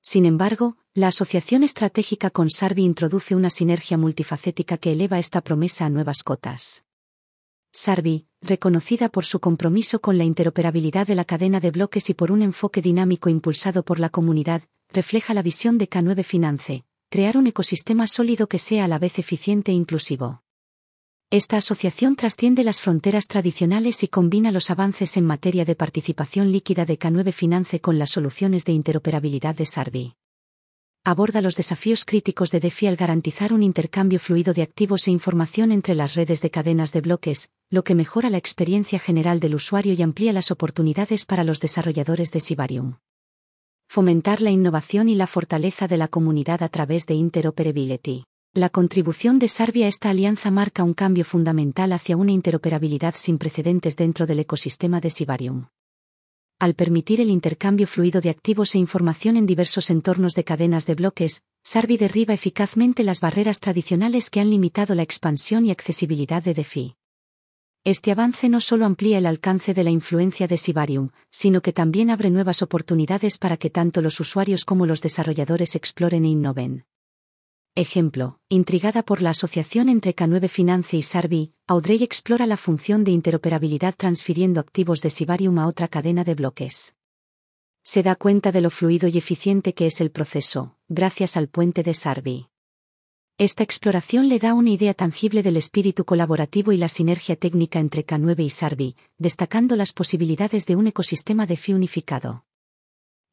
Sin 0.00 0.26
embargo, 0.26 0.76
la 0.92 1.06
asociación 1.06 1.62
estratégica 1.62 2.30
con 2.30 2.50
Sarbi 2.50 2.82
introduce 2.82 3.36
una 3.36 3.48
sinergia 3.48 3.96
multifacética 3.96 4.76
que 4.76 4.90
eleva 4.90 5.20
esta 5.20 5.40
promesa 5.40 5.86
a 5.86 5.88
nuevas 5.88 6.24
cotas. 6.24 6.84
Sarbi, 7.70 8.26
reconocida 8.40 9.08
por 9.08 9.24
su 9.24 9.38
compromiso 9.38 10.00
con 10.00 10.18
la 10.18 10.24
interoperabilidad 10.24 11.06
de 11.06 11.14
la 11.14 11.24
cadena 11.24 11.60
de 11.60 11.70
bloques 11.70 12.10
y 12.10 12.14
por 12.14 12.32
un 12.32 12.42
enfoque 12.42 12.82
dinámico 12.82 13.28
impulsado 13.28 13.84
por 13.84 14.00
la 14.00 14.08
comunidad, 14.08 14.64
refleja 14.94 15.34
la 15.34 15.42
visión 15.42 15.76
de 15.76 15.90
K9 15.90 16.22
Finance, 16.24 16.84
crear 17.10 17.36
un 17.36 17.48
ecosistema 17.48 18.06
sólido 18.06 18.46
que 18.46 18.58
sea 18.58 18.84
a 18.84 18.88
la 18.88 18.98
vez 18.98 19.18
eficiente 19.18 19.72
e 19.72 19.74
inclusivo. 19.74 20.42
Esta 21.30 21.56
asociación 21.56 22.14
trasciende 22.14 22.62
las 22.62 22.80
fronteras 22.80 23.26
tradicionales 23.26 24.04
y 24.04 24.08
combina 24.08 24.52
los 24.52 24.70
avances 24.70 25.16
en 25.16 25.26
materia 25.26 25.64
de 25.64 25.74
participación 25.74 26.52
líquida 26.52 26.84
de 26.84 26.96
K9 26.96 27.32
Finance 27.32 27.80
con 27.80 27.98
las 27.98 28.10
soluciones 28.10 28.64
de 28.64 28.72
interoperabilidad 28.72 29.56
de 29.56 29.66
Sarbi. 29.66 30.14
Aborda 31.02 31.42
los 31.42 31.56
desafíos 31.56 32.04
críticos 32.04 32.50
de 32.52 32.60
DeFi 32.60 32.86
al 32.86 32.96
garantizar 32.96 33.52
un 33.52 33.62
intercambio 33.64 34.20
fluido 34.20 34.54
de 34.54 34.62
activos 34.62 35.08
e 35.08 35.10
información 35.10 35.72
entre 35.72 35.96
las 35.96 36.14
redes 36.14 36.40
de 36.40 36.50
cadenas 36.50 36.92
de 36.92 37.00
bloques, 37.00 37.50
lo 37.68 37.82
que 37.82 37.96
mejora 37.96 38.30
la 38.30 38.38
experiencia 38.38 39.00
general 39.00 39.40
del 39.40 39.56
usuario 39.56 39.92
y 39.92 40.00
amplía 40.02 40.32
las 40.32 40.52
oportunidades 40.52 41.26
para 41.26 41.42
los 41.42 41.60
desarrolladores 41.60 42.30
de 42.30 42.40
Sibarium. 42.40 42.96
Fomentar 43.94 44.42
la 44.42 44.50
innovación 44.50 45.08
y 45.08 45.14
la 45.14 45.28
fortaleza 45.28 45.86
de 45.86 45.96
la 45.96 46.08
comunidad 46.08 46.64
a 46.64 46.68
través 46.68 47.06
de 47.06 47.14
interoperability. 47.14 48.24
La 48.52 48.68
contribución 48.68 49.38
de 49.38 49.46
Sarbi 49.46 49.84
a 49.84 49.86
esta 49.86 50.10
alianza 50.10 50.50
marca 50.50 50.82
un 50.82 50.94
cambio 50.94 51.24
fundamental 51.24 51.92
hacia 51.92 52.16
una 52.16 52.32
interoperabilidad 52.32 53.14
sin 53.16 53.38
precedentes 53.38 53.94
dentro 53.94 54.26
del 54.26 54.40
ecosistema 54.40 55.00
de 55.00 55.10
Sibarium. 55.10 55.66
Al 56.58 56.74
permitir 56.74 57.20
el 57.20 57.30
intercambio 57.30 57.86
fluido 57.86 58.20
de 58.20 58.30
activos 58.30 58.74
e 58.74 58.78
información 58.78 59.36
en 59.36 59.46
diversos 59.46 59.88
entornos 59.90 60.34
de 60.34 60.42
cadenas 60.42 60.86
de 60.86 60.96
bloques, 60.96 61.42
Sarbi 61.62 61.96
derriba 61.96 62.34
eficazmente 62.34 63.04
las 63.04 63.20
barreras 63.20 63.60
tradicionales 63.60 64.28
que 64.28 64.40
han 64.40 64.50
limitado 64.50 64.96
la 64.96 65.04
expansión 65.04 65.66
y 65.66 65.70
accesibilidad 65.70 66.42
de 66.42 66.54
DeFi. 66.54 66.96
Este 67.86 68.10
avance 68.10 68.48
no 68.48 68.62
solo 68.62 68.86
amplía 68.86 69.18
el 69.18 69.26
alcance 69.26 69.74
de 69.74 69.84
la 69.84 69.90
influencia 69.90 70.46
de 70.46 70.56
Sibarium, 70.56 71.10
sino 71.28 71.60
que 71.60 71.74
también 71.74 72.08
abre 72.08 72.30
nuevas 72.30 72.62
oportunidades 72.62 73.36
para 73.36 73.58
que 73.58 73.68
tanto 73.68 74.00
los 74.00 74.18
usuarios 74.20 74.64
como 74.64 74.86
los 74.86 75.02
desarrolladores 75.02 75.76
exploren 75.76 76.24
e 76.24 76.28
innoven. 76.28 76.86
Ejemplo, 77.74 78.38
intrigada 78.48 79.02
por 79.02 79.20
la 79.20 79.30
asociación 79.30 79.90
entre 79.90 80.16
K9 80.16 80.48
Finance 80.48 80.96
y 80.96 81.02
Sarbi, 81.02 81.52
Audrey 81.66 82.02
explora 82.02 82.46
la 82.46 82.56
función 82.56 83.04
de 83.04 83.10
interoperabilidad 83.10 83.94
transfiriendo 83.94 84.60
activos 84.60 85.02
de 85.02 85.10
Sibarium 85.10 85.58
a 85.58 85.66
otra 85.66 85.88
cadena 85.88 86.24
de 86.24 86.36
bloques. 86.36 86.94
Se 87.82 88.02
da 88.02 88.16
cuenta 88.16 88.50
de 88.50 88.62
lo 88.62 88.70
fluido 88.70 89.08
y 89.08 89.18
eficiente 89.18 89.74
que 89.74 89.86
es 89.88 90.00
el 90.00 90.10
proceso, 90.10 90.78
gracias 90.88 91.36
al 91.36 91.48
puente 91.48 91.82
de 91.82 91.92
Sarbi. 91.92 92.48
Esta 93.36 93.64
exploración 93.64 94.28
le 94.28 94.38
da 94.38 94.54
una 94.54 94.70
idea 94.70 94.94
tangible 94.94 95.42
del 95.42 95.56
espíritu 95.56 96.04
colaborativo 96.04 96.70
y 96.70 96.76
la 96.76 96.86
sinergia 96.86 97.34
técnica 97.34 97.80
entre 97.80 98.06
K9 98.06 98.44
y 98.44 98.50
Sarbi, 98.50 98.94
destacando 99.18 99.74
las 99.74 99.92
posibilidades 99.92 100.66
de 100.66 100.76
un 100.76 100.86
ecosistema 100.86 101.44
de 101.44 101.56
FI 101.56 101.74
unificado. 101.74 102.44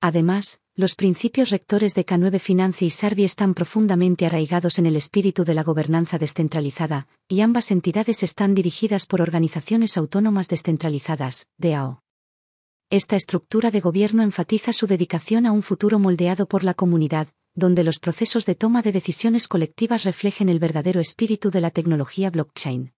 Además, 0.01 0.60
los 0.74 0.96
principios 0.96 1.51
rectores 1.51 1.93
de 1.93 2.03
K9 2.03 2.39
Finance 2.39 2.84
y 2.84 2.89
Sarbi 2.89 3.25
están 3.25 3.53
profundamente 3.53 4.25
arraigados 4.25 4.79
en 4.79 4.88
el 4.88 4.96
espíritu 4.96 5.43
de 5.43 5.53
la 5.53 5.62
gobernanza 5.62 6.17
descentralizada, 6.17 7.08
y 7.27 7.41
ambas 7.41 7.70
entidades 7.70 8.24
están 8.24 8.55
dirigidas 8.55 9.05
por 9.05 9.22
organizaciones 9.22 9.98
autónomas 9.98 10.48
descentralizadas, 10.48 11.48
DAO. 11.60 12.01
Esta 12.89 13.15
estructura 13.15 13.70
de 13.70 13.81
gobierno 13.81 14.24
enfatiza 14.24 14.74
su 14.74 14.88
dedicación 14.88 15.46
a 15.46 15.51
un 15.51 15.62
futuro 15.62 16.00
moldeado 16.00 16.48
por 16.48 16.63
la 16.63 16.74
comunidad, 16.74 17.27
donde 17.55 17.84
los 17.84 18.00
procesos 18.00 18.46
de 18.46 18.55
toma 18.55 18.81
de 18.81 18.91
decisiones 18.91 19.48
colectivas 19.48 20.03
reflejen 20.03 20.50
el 20.50 20.60
verdadero 20.60 21.00
espíritu 21.00 21.51
de 21.51 21.62
la 21.62 21.72
tecnología 21.72 22.29
blockchain. 22.29 22.93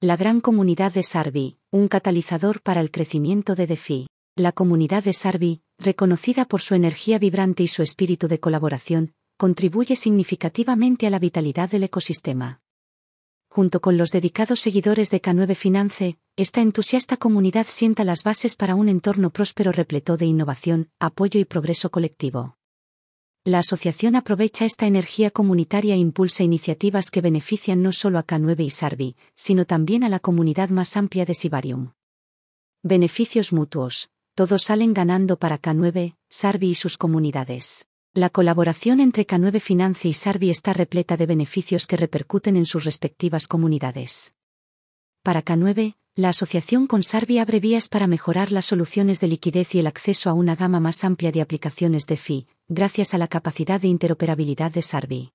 La 0.00 0.16
gran 0.16 0.40
comunidad 0.40 0.92
de 0.92 1.02
Sarbi, 1.02 1.58
un 1.70 1.88
catalizador 1.88 2.62
para 2.62 2.80
el 2.80 2.90
crecimiento 2.90 3.54
de 3.54 3.66
DeFi. 3.66 4.06
La 4.36 4.52
comunidad 4.52 5.02
de 5.02 5.12
Sarbi, 5.12 5.62
reconocida 5.78 6.44
por 6.44 6.62
su 6.62 6.74
energía 6.74 7.18
vibrante 7.18 7.64
y 7.64 7.68
su 7.68 7.82
espíritu 7.82 8.28
de 8.28 8.38
colaboración, 8.38 9.14
contribuye 9.36 9.96
significativamente 9.96 11.06
a 11.06 11.10
la 11.10 11.18
vitalidad 11.18 11.70
del 11.70 11.84
ecosistema. 11.84 12.60
Junto 13.50 13.80
con 13.80 13.96
los 13.96 14.10
dedicados 14.10 14.60
seguidores 14.60 15.10
de 15.10 15.22
K9 15.22 15.56
Finance, 15.56 16.18
esta 16.36 16.60
entusiasta 16.60 17.16
comunidad 17.16 17.66
sienta 17.68 18.04
las 18.04 18.22
bases 18.22 18.54
para 18.56 18.74
un 18.74 18.88
entorno 18.88 19.30
próspero 19.30 19.72
repleto 19.72 20.16
de 20.16 20.26
innovación, 20.26 20.90
apoyo 21.00 21.40
y 21.40 21.44
progreso 21.44 21.90
colectivo. 21.90 22.57
La 23.44 23.60
asociación 23.60 24.16
aprovecha 24.16 24.64
esta 24.64 24.86
energía 24.86 25.30
comunitaria 25.30 25.94
e 25.94 25.98
impulsa 25.98 26.44
iniciativas 26.44 27.10
que 27.10 27.20
benefician 27.20 27.82
no 27.82 27.92
solo 27.92 28.18
a 28.18 28.26
K9 28.26 28.64
y 28.64 28.70
Sarbi, 28.70 29.16
sino 29.34 29.64
también 29.64 30.04
a 30.04 30.08
la 30.08 30.18
comunidad 30.18 30.68
más 30.68 30.96
amplia 30.96 31.24
de 31.24 31.34
Sibarium. 31.34 31.92
Beneficios 32.82 33.52
mutuos 33.52 34.10
todos 34.38 34.62
salen 34.62 34.94
ganando 34.94 35.36
para 35.36 35.60
K9, 35.60 36.14
Sarbi 36.28 36.70
y 36.70 36.74
sus 36.76 36.96
comunidades. 36.96 37.88
La 38.14 38.30
colaboración 38.30 39.00
entre 39.00 39.26
K9 39.26 39.58
Finance 39.58 40.06
y 40.06 40.14
Sarbi 40.14 40.50
está 40.50 40.72
repleta 40.72 41.16
de 41.16 41.26
beneficios 41.26 41.88
que 41.88 41.96
repercuten 41.96 42.56
en 42.56 42.64
sus 42.64 42.84
respectivas 42.84 43.48
comunidades. 43.48 44.34
Para 45.24 45.44
K9, 45.44 45.96
la 46.14 46.28
asociación 46.28 46.86
con 46.86 47.02
Sarbi 47.02 47.40
abre 47.40 47.58
vías 47.58 47.88
para 47.88 48.06
mejorar 48.06 48.52
las 48.52 48.66
soluciones 48.66 49.18
de 49.18 49.26
liquidez 49.26 49.74
y 49.74 49.80
el 49.80 49.88
acceso 49.88 50.30
a 50.30 50.34
una 50.34 50.54
gama 50.54 50.78
más 50.78 51.02
amplia 51.02 51.32
de 51.32 51.40
aplicaciones 51.40 52.06
de 52.06 52.16
FI, 52.16 52.46
gracias 52.68 53.14
a 53.14 53.18
la 53.18 53.28
capacidad 53.28 53.80
de 53.80 53.88
interoperabilidad 53.88 54.70
de 54.70 54.82
Sarbi. 54.82 55.32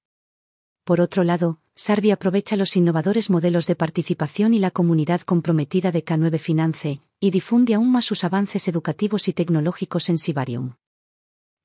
Por 0.84 1.02
otro 1.02 1.24
lado, 1.24 1.60
Sarbi 1.76 2.12
aprovecha 2.12 2.56
los 2.56 2.76
innovadores 2.76 3.32
modelos 3.32 3.66
de 3.66 3.76
participación 3.76 4.54
y 4.54 4.60
la 4.60 4.70
comunidad 4.70 5.22
comprometida 5.22 5.92
de 5.92 6.06
K9 6.06 6.38
Finance, 6.38 7.02
y 7.20 7.32
difunde 7.32 7.74
aún 7.74 7.92
más 7.92 8.06
sus 8.06 8.24
avances 8.24 8.68
educativos 8.68 9.28
y 9.28 9.34
tecnológicos 9.34 10.10
en 10.10 10.20
Sibarium. 10.20 10.76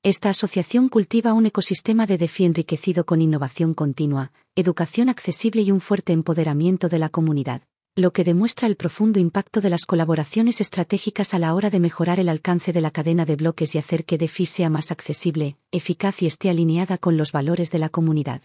Esta 0.01 0.29
asociación 0.29 0.89
cultiva 0.89 1.33
un 1.33 1.45
ecosistema 1.45 2.07
de 2.07 2.17
DeFi 2.17 2.45
enriquecido 2.45 3.05
con 3.05 3.21
innovación 3.21 3.75
continua, 3.75 4.31
educación 4.55 5.09
accesible 5.09 5.61
y 5.61 5.71
un 5.71 5.81
fuerte 5.81 6.13
empoderamiento 6.13 6.89
de 6.89 6.97
la 6.97 7.09
comunidad, 7.09 7.61
lo 7.99 8.11
que 8.11 8.23
demuestra 8.23 8.67
el 8.67 8.75
profundo 8.75 9.19
impacto 9.19 9.61
de 9.61 9.69
las 9.69 9.85
colaboraciones 9.85 10.61
estratégicas 10.61 11.33
a 11.33 11.39
la 11.39 11.53
hora 11.53 11.69
de 11.69 11.79
mejorar 11.79 12.19
el 12.19 12.29
alcance 12.29 12.73
de 12.73 12.81
la 12.81 12.91
cadena 12.91 13.25
de 13.25 13.35
bloques 13.35 13.75
y 13.75 13.77
hacer 13.77 14.05
que 14.05 14.17
DeFi 14.17 14.45
sea 14.45 14.69
más 14.69 14.91
accesible, 14.91 15.57
eficaz 15.71 16.21
y 16.21 16.25
esté 16.25 16.49
alineada 16.49 16.97
con 16.97 17.17
los 17.17 17.31
valores 17.31 17.71
de 17.71 17.79
la 17.79 17.89
comunidad. 17.89 18.41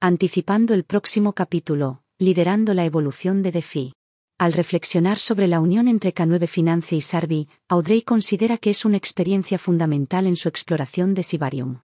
Anticipando 0.00 0.74
el 0.74 0.84
próximo 0.84 1.32
capítulo, 1.32 2.02
liderando 2.18 2.74
la 2.74 2.84
evolución 2.84 3.42
de 3.42 3.50
DeFi. 3.50 3.92
Al 4.38 4.52
reflexionar 4.52 5.18
sobre 5.18 5.46
la 5.46 5.60
unión 5.60 5.88
entre 5.88 6.14
K9 6.14 6.46
Finance 6.46 6.96
y 6.96 7.00
Sarbi, 7.02 7.48
Audrey 7.68 8.02
considera 8.02 8.56
que 8.56 8.70
es 8.70 8.84
una 8.84 8.96
experiencia 8.96 9.58
fundamental 9.58 10.26
en 10.26 10.36
su 10.36 10.48
exploración 10.48 11.12
de 11.12 11.22
Sibarium. 11.22 11.80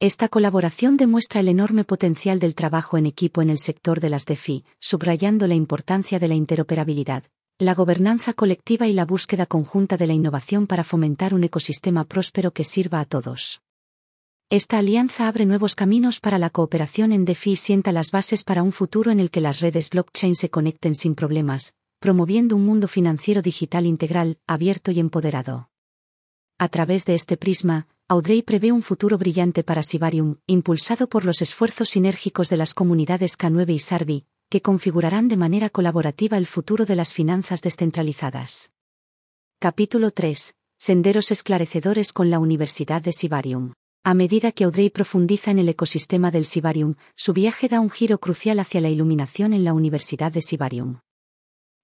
Esta 0.00 0.28
colaboración 0.28 0.96
demuestra 0.96 1.40
el 1.40 1.48
enorme 1.48 1.82
potencial 1.82 2.38
del 2.38 2.54
trabajo 2.54 2.98
en 2.98 3.06
equipo 3.06 3.42
en 3.42 3.50
el 3.50 3.58
sector 3.58 3.98
de 3.98 4.10
las 4.10 4.26
DeFi, 4.26 4.64
subrayando 4.78 5.48
la 5.48 5.56
importancia 5.56 6.20
de 6.20 6.28
la 6.28 6.36
interoperabilidad, 6.36 7.24
la 7.58 7.74
gobernanza 7.74 8.32
colectiva 8.32 8.86
y 8.86 8.92
la 8.92 9.04
búsqueda 9.04 9.44
conjunta 9.44 9.96
de 9.96 10.06
la 10.06 10.12
innovación 10.12 10.68
para 10.68 10.84
fomentar 10.84 11.34
un 11.34 11.42
ecosistema 11.42 12.04
próspero 12.04 12.52
que 12.52 12.62
sirva 12.62 13.00
a 13.00 13.06
todos. 13.06 13.60
Esta 14.50 14.78
alianza 14.78 15.26
abre 15.26 15.46
nuevos 15.46 15.74
caminos 15.74 16.20
para 16.20 16.38
la 16.38 16.50
cooperación 16.50 17.10
en 17.10 17.24
DeFi 17.24 17.50
y 17.50 17.56
sienta 17.56 17.90
las 17.90 18.12
bases 18.12 18.44
para 18.44 18.62
un 18.62 18.70
futuro 18.70 19.10
en 19.10 19.18
el 19.18 19.32
que 19.32 19.40
las 19.40 19.58
redes 19.58 19.90
blockchain 19.90 20.36
se 20.36 20.48
conecten 20.48 20.94
sin 20.94 21.16
problemas, 21.16 21.74
promoviendo 21.98 22.54
un 22.54 22.64
mundo 22.64 22.86
financiero 22.86 23.42
digital 23.42 23.84
integral, 23.84 24.38
abierto 24.46 24.92
y 24.92 25.00
empoderado. 25.00 25.70
A 26.56 26.68
través 26.68 27.04
de 27.04 27.16
este 27.16 27.36
prisma, 27.36 27.88
Audrey 28.10 28.40
prevé 28.40 28.72
un 28.72 28.80
futuro 28.80 29.18
brillante 29.18 29.62
para 29.62 29.82
Sibarium, 29.82 30.36
impulsado 30.46 31.10
por 31.10 31.26
los 31.26 31.42
esfuerzos 31.42 31.90
sinérgicos 31.90 32.48
de 32.48 32.56
las 32.56 32.72
comunidades 32.72 33.36
K9 33.36 33.74
y 33.74 33.78
Sarbi, 33.80 34.24
que 34.48 34.62
configurarán 34.62 35.28
de 35.28 35.36
manera 35.36 35.68
colaborativa 35.68 36.38
el 36.38 36.46
futuro 36.46 36.86
de 36.86 36.96
las 36.96 37.12
finanzas 37.12 37.60
descentralizadas. 37.60 38.72
Capítulo 39.58 40.10
3. 40.10 40.54
Senderos 40.78 41.30
esclarecedores 41.30 42.14
con 42.14 42.30
la 42.30 42.38
Universidad 42.38 43.02
de 43.02 43.12
Sibarium. 43.12 43.74
A 44.04 44.14
medida 44.14 44.52
que 44.52 44.64
Audrey 44.64 44.88
profundiza 44.88 45.50
en 45.50 45.58
el 45.58 45.68
ecosistema 45.68 46.30
del 46.30 46.46
Sibarium, 46.46 46.94
su 47.14 47.34
viaje 47.34 47.68
da 47.68 47.80
un 47.80 47.90
giro 47.90 48.20
crucial 48.20 48.58
hacia 48.58 48.80
la 48.80 48.88
iluminación 48.88 49.52
en 49.52 49.64
la 49.64 49.74
Universidad 49.74 50.32
de 50.32 50.40
Sibarium. 50.40 51.00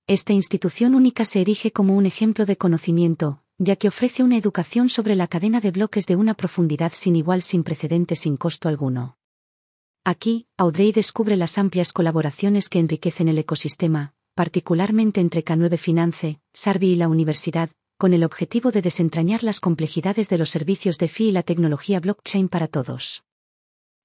Esta 0.06 0.32
institución 0.32 0.94
única 0.94 1.26
se 1.26 1.42
erige 1.42 1.70
como 1.70 1.94
un 1.94 2.06
ejemplo 2.06 2.46
de 2.46 2.56
conocimiento, 2.56 3.43
ya 3.58 3.76
que 3.76 3.88
ofrece 3.88 4.22
una 4.22 4.36
educación 4.36 4.88
sobre 4.88 5.14
la 5.14 5.26
cadena 5.26 5.60
de 5.60 5.70
bloques 5.70 6.06
de 6.06 6.16
una 6.16 6.34
profundidad 6.34 6.92
sin 6.94 7.16
igual 7.16 7.42
sin 7.42 7.62
precedentes 7.62 8.20
sin 8.20 8.36
costo 8.36 8.68
alguno. 8.68 9.16
Aquí, 10.04 10.46
Audrey 10.58 10.92
descubre 10.92 11.36
las 11.36 11.56
amplias 11.56 11.92
colaboraciones 11.92 12.68
que 12.68 12.78
enriquecen 12.78 13.28
el 13.28 13.38
ecosistema, 13.38 14.12
particularmente 14.34 15.20
entre 15.20 15.44
K9 15.44 15.78
Finance, 15.78 16.40
Sarbi 16.52 16.88
y 16.88 16.96
la 16.96 17.08
universidad, 17.08 17.70
con 17.96 18.12
el 18.12 18.24
objetivo 18.24 18.70
de 18.70 18.82
desentrañar 18.82 19.42
las 19.42 19.60
complejidades 19.60 20.28
de 20.28 20.38
los 20.38 20.50
servicios 20.50 20.98
de 20.98 21.08
FI 21.08 21.28
y 21.28 21.32
la 21.32 21.42
tecnología 21.42 22.00
blockchain 22.00 22.48
para 22.48 22.66
todos. 22.66 23.24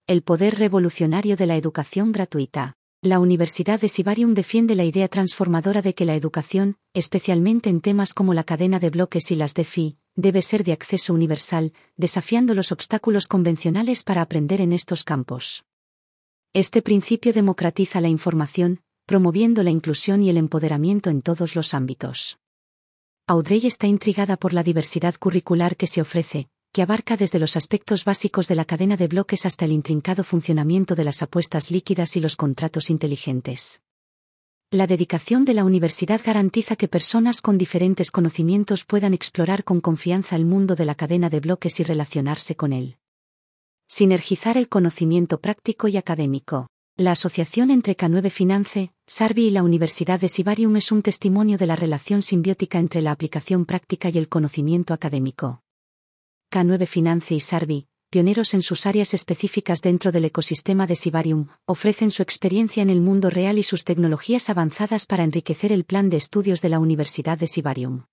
El 0.08 0.22
poder 0.22 0.58
revolucionario 0.58 1.36
de 1.36 1.48
la 1.48 1.56
educación 1.56 2.12
gratuita. 2.12 2.79
La 3.02 3.22
Universidad 3.22 3.80
de 3.80 3.88
Sibarium 3.88 4.34
defiende 4.34 4.76
la 4.76 4.84
idea 4.84 5.08
transformadora 5.08 5.82
de 5.82 5.96
que 5.96 6.04
la 6.04 6.16
educación, 6.16 6.76
especialmente 6.94 7.70
en 7.70 7.80
temas 7.80 8.14
como 8.14 8.34
la 8.34 8.44
cadena 8.44 8.78
de 8.78 8.90
bloques 8.90 9.32
y 9.32 9.36
las 9.36 9.54
de 9.54 9.64
FI, 9.64 9.98
debe 10.18 10.42
ser 10.42 10.66
de 10.66 10.74
acceso 10.74 11.14
universal, 11.14 11.72
desafiando 11.96 12.54
los 12.54 12.74
obstáculos 12.74 13.30
convencionales 13.30 14.04
para 14.04 14.22
aprender 14.22 14.60
en 14.60 14.74
estos 14.74 15.06
campos. 15.06 15.64
Este 16.52 16.82
principio 16.82 17.32
democratiza 17.32 18.02
la 18.02 18.10
información, 18.10 18.82
promoviendo 19.06 19.64
la 19.64 19.70
inclusión 19.70 20.22
y 20.22 20.30
el 20.30 20.36
empoderamiento 20.36 21.10
en 21.10 21.22
todos 21.22 21.56
los 21.56 21.74
ámbitos. 21.74 22.38
Audrey 23.28 23.66
está 23.66 23.88
intrigada 23.88 24.36
por 24.36 24.52
la 24.52 24.62
diversidad 24.62 25.16
curricular 25.16 25.78
que 25.78 25.88
se 25.88 26.02
ofrece, 26.02 26.50
que 26.72 26.82
abarca 26.82 27.18
desde 27.18 27.40
los 27.40 27.58
aspectos 27.58 28.06
básicos 28.06 28.48
de 28.48 28.56
la 28.56 28.66
cadena 28.66 28.96
de 28.96 29.08
bloques 29.08 29.46
hasta 29.46 29.66
el 29.66 29.72
intrincado 29.72 30.24
funcionamiento 30.24 30.96
de 30.96 31.04
las 31.04 31.24
apuestas 31.24 31.72
líquidas 31.72 32.16
y 32.16 32.20
los 32.20 32.36
contratos 32.36 32.90
inteligentes. 32.90 33.82
La 34.72 34.86
dedicación 34.86 35.46
de 35.46 35.56
la 35.56 35.66
universidad 35.66 36.22
garantiza 36.24 36.76
que 36.76 36.88
personas 36.88 37.42
con 37.42 37.58
diferentes 37.58 38.12
conocimientos 38.12 38.86
puedan 38.86 39.16
explorar 39.16 39.64
con 39.64 39.82
confianza 39.82 40.36
el 40.36 40.46
mundo 40.46 40.76
de 40.76 40.86
la 40.86 40.94
cadena 40.94 41.32
de 41.32 41.40
bloques 41.40 41.80
y 41.80 41.84
relacionarse 41.84 42.56
con 42.56 42.72
él. 42.72 42.98
Sinergizar 43.88 44.58
el 44.58 44.70
conocimiento 44.70 45.42
práctico 45.42 45.88
y 45.88 45.98
académico. 45.98 46.68
La 46.98 47.14
asociación 47.14 47.72
entre 47.72 47.98
K9 47.98 48.30
Finance, 48.30 48.92
Sarbi 49.08 49.48
y 49.48 49.52
la 49.52 49.64
Universidad 49.64 50.20
de 50.20 50.30
Sibarium 50.30 50.76
es 50.76 50.92
un 50.92 51.02
testimonio 51.02 51.58
de 51.58 51.66
la 51.66 51.76
relación 51.76 52.22
simbiótica 52.22 52.78
entre 52.78 53.02
la 53.02 53.12
aplicación 53.12 53.66
práctica 53.66 54.10
y 54.10 54.20
el 54.20 54.30
conocimiento 54.30 54.94
académico. 54.94 55.64
K9 56.52 56.88
Finance 56.88 57.36
y 57.36 57.40
Sarbi, 57.40 57.88
pioneros 58.10 58.56
en 58.56 58.64
sus 58.64 58.88
áreas 58.88 59.14
específicas 59.14 59.82
dentro 59.82 60.12
del 60.12 60.26
ecosistema 60.26 60.88
de 60.88 60.96
Sibarium, 60.96 61.48
ofrecen 61.66 62.10
su 62.10 62.24
experiencia 62.24 62.82
en 62.82 62.90
el 62.90 63.02
mundo 63.02 63.30
real 63.30 63.60
y 63.60 63.64
sus 63.64 63.84
tecnologías 63.84 64.50
avanzadas 64.50 65.06
para 65.06 65.24
enriquecer 65.24 65.72
el 65.72 65.84
plan 65.84 66.10
de 66.10 66.18
estudios 66.18 66.62
de 66.62 66.70
la 66.70 66.80
Universidad 66.80 67.38
de 67.38 67.46
Sibarium. 67.46 68.06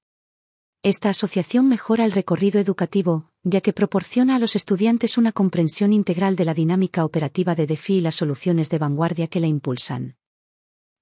Esta 0.82 1.08
asociación 1.08 1.66
mejora 1.66 2.04
el 2.04 2.12
recorrido 2.12 2.60
educativo, 2.60 3.30
ya 3.42 3.62
que 3.62 3.72
proporciona 3.72 4.36
a 4.36 4.38
los 4.38 4.54
estudiantes 4.54 5.16
una 5.16 5.32
comprensión 5.32 5.94
integral 5.94 6.36
de 6.36 6.44
la 6.44 6.52
dinámica 6.52 7.06
operativa 7.06 7.54
de 7.54 7.66
DeFi 7.66 7.94
y 7.94 8.00
las 8.02 8.16
soluciones 8.16 8.68
de 8.68 8.78
vanguardia 8.78 9.28
que 9.28 9.40
la 9.40 9.46
impulsan. 9.46 10.16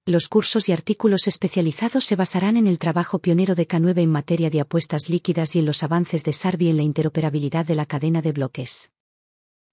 Los 0.07 0.27
cursos 0.27 0.69
y 0.69 0.71
artículos 0.71 1.27
especializados 1.27 2.05
se 2.05 2.15
basarán 2.15 2.57
en 2.57 2.67
el 2.67 2.77
trabajo 2.77 3.17
pionero 3.17 3.55
de 3.55 3.67
K9 3.67 4.01
en 4.01 4.11
materia 4.11 4.51
de 4.51 4.61
apuestas 4.61 5.09
líquidas 5.09 5.55
y 5.55 5.59
en 5.59 5.65
los 5.65 5.81
avances 5.81 6.23
de 6.23 6.31
Sarbi 6.31 6.69
en 6.69 6.77
la 6.77 6.83
interoperabilidad 6.83 7.65
de 7.65 7.73
la 7.73 7.87
cadena 7.87 8.21
de 8.21 8.31
bloques. 8.31 8.91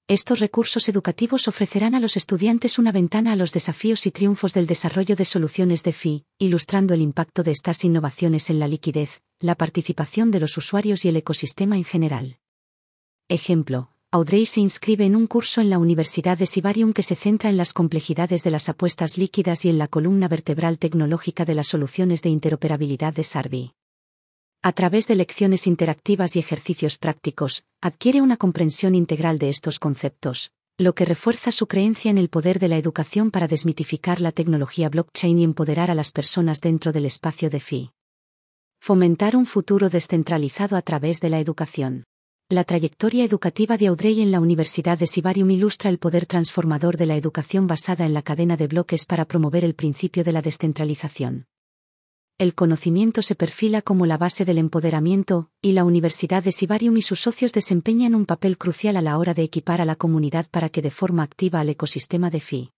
Estos 0.09 0.41
recursos 0.41 0.89
educativos 0.89 1.49
ofrecerán 1.49 1.95
a 1.95 2.01
los 2.01 2.17
estudiantes 2.17 2.79
una 2.79 2.93
ventana 2.93 3.33
a 3.33 3.37
los 3.37 3.53
desafíos 3.53 4.07
y 4.07 4.11
triunfos 4.11 4.55
del 4.55 4.67
desarrollo 4.67 5.17
de 5.17 5.27
soluciones 5.27 5.83
de 5.83 5.93
FI, 5.93 6.25
ilustrando 6.39 6.95
el 6.95 7.03
impacto 7.03 7.43
de 7.43 7.51
estas 7.51 7.85
innovaciones 7.85 8.49
en 8.49 8.59
la 8.59 8.69
liquidez, 8.69 9.21
la 9.39 9.55
participación 9.55 10.31
de 10.31 10.41
los 10.41 10.57
usuarios 10.57 11.05
y 11.05 11.11
el 11.11 11.17
ecosistema 11.17 11.77
en 11.77 11.85
general. 11.85 12.39
Ejemplo, 13.29 13.92
Audrey 14.15 14.45
se 14.45 14.61
inscribe 14.61 15.07
en 15.07 15.17
un 15.17 15.27
curso 15.27 15.63
en 15.63 15.71
la 15.71 15.79
Universidad 15.79 16.37
de 16.37 16.45
Sibarium 16.45 16.93
que 16.93 17.03
se 17.03 17.17
centra 17.17 17.49
en 17.49 17.57
las 17.57 17.73
complejidades 17.73 18.45
de 18.45 18.51
las 18.51 18.69
apuestas 18.69 19.17
líquidas 19.17 19.65
y 19.65 19.71
en 19.71 19.79
la 19.79 19.89
columna 19.89 20.29
vertebral 20.29 20.79
tecnológica 20.79 21.47
de 21.47 21.55
las 21.55 21.69
soluciones 21.69 22.21
de 22.21 22.29
interoperabilidad 22.29 23.15
de 23.15 23.25
Sarbi. 23.25 23.73
A 24.61 24.73
través 24.73 25.09
de 25.09 25.15
lecciones 25.15 25.67
interactivas 25.67 26.37
y 26.37 26.41
ejercicios 26.41 26.99
prácticos, 26.99 27.65
adquiere 27.81 28.21
una 28.21 28.37
comprensión 28.37 28.95
integral 28.95 29.39
de 29.39 29.49
estos 29.49 29.79
conceptos, 29.79 30.53
lo 30.77 30.95
que 30.95 31.07
refuerza 31.07 31.51
su 31.51 31.67
creencia 31.67 32.11
en 32.11 32.19
el 32.19 32.29
poder 32.29 32.59
de 32.59 32.69
la 32.69 32.77
educación 32.77 33.31
para 33.31 33.49
desmitificar 33.49 34.21
la 34.21 34.33
tecnología 34.33 34.91
blockchain 34.91 35.39
y 35.39 35.45
empoderar 35.45 35.91
a 35.91 35.95
las 35.95 36.13
personas 36.13 36.61
dentro 36.61 36.93
del 36.93 37.07
espacio 37.07 37.49
de 37.49 37.61
FI. 37.61 37.93
Fomentar 38.79 39.37
un 39.37 39.47
futuro 39.47 39.89
descentralizado 39.89 40.77
a 40.77 40.83
través 40.83 41.21
de 41.21 41.31
la 41.31 41.41
educación. 41.41 42.05
La 42.53 42.65
trayectoria 42.65 43.25
educativa 43.25 43.79
de 43.79 43.87
Audrey 43.87 44.21
en 44.21 44.31
la 44.31 44.39
Universidad 44.39 44.99
de 44.99 45.07
Sibarium 45.07 45.51
ilustra 45.51 45.89
el 45.89 45.97
poder 45.97 46.27
transformador 46.27 46.99
de 46.99 47.07
la 47.07 47.17
educación 47.17 47.67
basada 47.67 48.05
en 48.05 48.13
la 48.13 48.21
cadena 48.21 48.59
de 48.59 48.67
bloques 48.67 49.07
para 49.07 49.25
promover 49.25 49.65
el 49.65 49.75
principio 49.75 50.23
de 50.23 50.33
la 50.33 50.43
descentralización 50.43 51.47
el 52.39 52.55
conocimiento 52.55 53.23
se 53.23 53.37
perfila 53.37 53.81
como 53.81 54.05
la 54.05 54.19
base 54.19 54.45
del 54.45 54.59
empoderamiento, 54.59 55.49
y 55.63 55.73
la 55.73 55.85
Universidad 55.85 56.43
de 56.43 56.51
Sibarium 56.51 56.97
y 56.97 57.03
sus 57.03 57.21
socios 57.21 57.53
desempeñan 57.53 58.17
un 58.17 58.27
papel 58.27 58.59
crucial 58.59 58.97
a 58.97 59.01
la 59.01 59.17
hora 59.17 59.33
de 59.33 59.45
equipar 59.45 59.81
a 59.81 59.85
la 59.85 59.95
comunidad 59.95 60.47
para 60.51 60.69
que 60.69 60.83
de 60.83 60.91
forma 60.91 61.23
activa 61.23 61.61
al 61.61 61.69
ecosistema 61.69 62.31
de 62.31 62.41
FI. 62.41 62.73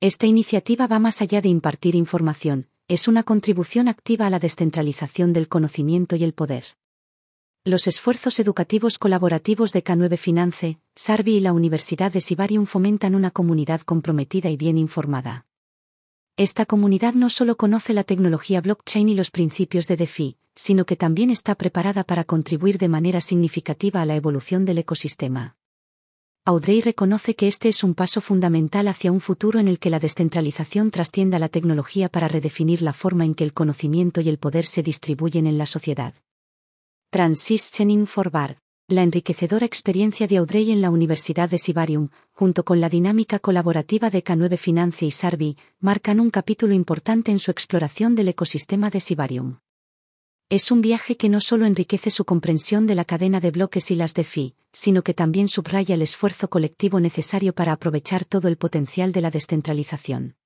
Esta 0.00 0.26
iniciativa 0.26 0.88
va 0.88 0.98
más 0.98 1.22
allá 1.22 1.40
de 1.40 1.48
impartir 1.48 1.94
información, 1.94 2.68
es 2.88 3.06
una 3.06 3.22
contribución 3.22 3.86
activa 3.86 4.26
a 4.26 4.30
la 4.30 4.40
descentralización 4.40 5.32
del 5.32 5.46
conocimiento 5.48 6.16
y 6.16 6.24
el 6.24 6.34
poder. 6.34 6.64
Los 7.64 7.86
esfuerzos 7.86 8.40
educativos 8.40 8.98
colaborativos 8.98 9.72
de 9.72 9.84
K9 9.84 10.18
Finance, 10.18 10.80
Sarbi 10.96 11.36
y 11.36 11.40
la 11.40 11.52
Universidad 11.52 12.12
de 12.12 12.20
Sibarium 12.20 12.66
fomentan 12.66 13.14
una 13.14 13.30
comunidad 13.30 13.82
comprometida 13.82 14.50
y 14.50 14.56
bien 14.56 14.78
informada. 14.78 15.46
Esta 16.36 16.66
comunidad 16.66 17.14
no 17.14 17.30
solo 17.30 17.56
conoce 17.56 17.92
la 17.92 18.02
tecnología 18.02 18.60
blockchain 18.60 19.10
y 19.10 19.14
los 19.14 19.30
principios 19.30 19.86
de 19.86 19.96
DeFi, 19.96 20.38
sino 20.56 20.86
que 20.86 20.96
también 20.96 21.30
está 21.30 21.54
preparada 21.54 22.02
para 22.02 22.24
contribuir 22.24 22.78
de 22.78 22.88
manera 22.88 23.20
significativa 23.20 24.02
a 24.02 24.06
la 24.06 24.16
evolución 24.16 24.64
del 24.64 24.78
ecosistema. 24.78 25.54
Audrey 26.44 26.80
reconoce 26.80 27.36
que 27.36 27.46
este 27.46 27.68
es 27.68 27.84
un 27.84 27.94
paso 27.94 28.20
fundamental 28.20 28.88
hacia 28.88 29.12
un 29.12 29.20
futuro 29.20 29.60
en 29.60 29.68
el 29.68 29.78
que 29.78 29.90
la 29.90 30.00
descentralización 30.00 30.90
trascienda 30.90 31.38
la 31.38 31.48
tecnología 31.48 32.08
para 32.08 32.26
redefinir 32.26 32.82
la 32.82 32.92
forma 32.92 33.24
en 33.24 33.36
que 33.36 33.44
el 33.44 33.52
conocimiento 33.52 34.20
y 34.20 34.28
el 34.28 34.38
poder 34.38 34.66
se 34.66 34.82
distribuyen 34.82 35.46
en 35.46 35.58
la 35.58 35.66
sociedad. 35.66 36.14
Transitioning 37.12 38.06
Forward 38.06 38.56
la 38.88 39.02
enriquecedora 39.02 39.66
experiencia 39.66 40.26
de 40.26 40.38
Audrey 40.38 40.70
en 40.70 40.80
la 40.80 40.88
Universidad 40.88 41.50
de 41.50 41.58
Sibarium, 41.58 42.08
junto 42.30 42.64
con 42.64 42.80
la 42.80 42.88
dinámica 42.88 43.38
colaborativa 43.38 44.08
de 44.08 44.24
K9 44.24 44.56
Finance 44.56 45.04
y 45.04 45.10
Sarbi, 45.10 45.58
marcan 45.78 46.20
un 46.20 46.30
capítulo 46.30 46.72
importante 46.72 47.30
en 47.30 47.38
su 47.38 47.50
exploración 47.50 48.14
del 48.14 48.28
ecosistema 48.28 48.88
de 48.88 49.00
Sibarium. 49.00 49.58
Es 50.48 50.70
un 50.70 50.80
viaje 50.80 51.18
que 51.18 51.28
no 51.28 51.40
solo 51.40 51.66
enriquece 51.66 52.10
su 52.10 52.24
comprensión 52.24 52.86
de 52.86 52.94
la 52.94 53.04
cadena 53.04 53.40
de 53.40 53.50
bloques 53.50 53.90
y 53.90 53.94
las 53.94 54.14
de 54.14 54.24
FI, 54.24 54.54
sino 54.72 55.02
que 55.02 55.12
también 55.12 55.48
subraya 55.48 55.94
el 55.94 56.00
esfuerzo 56.00 56.48
colectivo 56.48 56.98
necesario 56.98 57.54
para 57.54 57.72
aprovechar 57.72 58.24
todo 58.24 58.48
el 58.48 58.56
potencial 58.56 59.12
de 59.12 59.20
la 59.20 59.30
descentralización. 59.30 60.36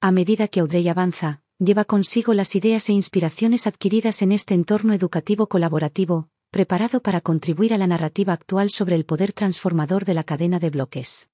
A 0.00 0.10
medida 0.10 0.48
que 0.48 0.58
Audrey 0.58 0.88
avanza, 0.88 1.42
lleva 1.58 1.84
consigo 1.84 2.34
las 2.34 2.54
ideas 2.54 2.88
e 2.88 2.92
inspiraciones 2.92 3.66
adquiridas 3.66 4.22
en 4.22 4.32
este 4.32 4.54
entorno 4.54 4.92
educativo 4.92 5.46
colaborativo, 5.46 6.28
preparado 6.50 7.00
para 7.00 7.20
contribuir 7.20 7.72
a 7.72 7.78
la 7.78 7.86
narrativa 7.86 8.32
actual 8.32 8.70
sobre 8.70 8.94
el 8.94 9.04
poder 9.04 9.32
transformador 9.32 10.04
de 10.04 10.14
la 10.14 10.24
cadena 10.24 10.58
de 10.58 10.70
bloques. 10.70 11.28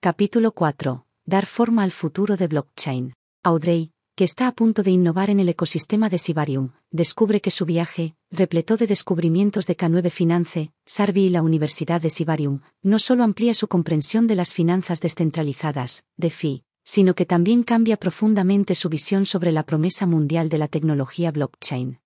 Capítulo 0.00 0.52
4. 0.52 1.06
Dar 1.24 1.46
forma 1.46 1.82
al 1.82 1.90
futuro 1.90 2.36
de 2.36 2.48
blockchain. 2.48 3.14
Audrey, 3.42 3.92
que 4.14 4.24
está 4.24 4.48
a 4.48 4.52
punto 4.52 4.82
de 4.82 4.90
innovar 4.90 5.30
en 5.30 5.40
el 5.40 5.48
ecosistema 5.48 6.10
de 6.10 6.18
Sibarium, 6.18 6.72
descubre 6.90 7.40
que 7.40 7.50
su 7.50 7.64
viaje, 7.64 8.14
repleto 8.30 8.76
de 8.76 8.86
descubrimientos 8.86 9.66
de 9.66 9.76
K9 9.76 10.10
Finance, 10.10 10.72
Sarbi 10.84 11.26
y 11.26 11.30
la 11.30 11.40
Universidad 11.40 12.02
de 12.02 12.10
Sibarium, 12.10 12.60
no 12.82 12.98
solo 12.98 13.24
amplía 13.24 13.54
su 13.54 13.68
comprensión 13.68 14.26
de 14.26 14.34
las 14.34 14.52
finanzas 14.52 15.00
descentralizadas, 15.00 16.04
DeFi, 16.16 16.64
sino 16.82 17.14
que 17.14 17.26
también 17.26 17.62
cambia 17.62 17.96
profundamente 17.96 18.74
su 18.74 18.88
visión 18.88 19.26
sobre 19.26 19.52
la 19.52 19.64
promesa 19.64 20.06
mundial 20.06 20.48
de 20.48 20.58
la 20.58 20.68
tecnología 20.68 21.30
blockchain. 21.30 22.00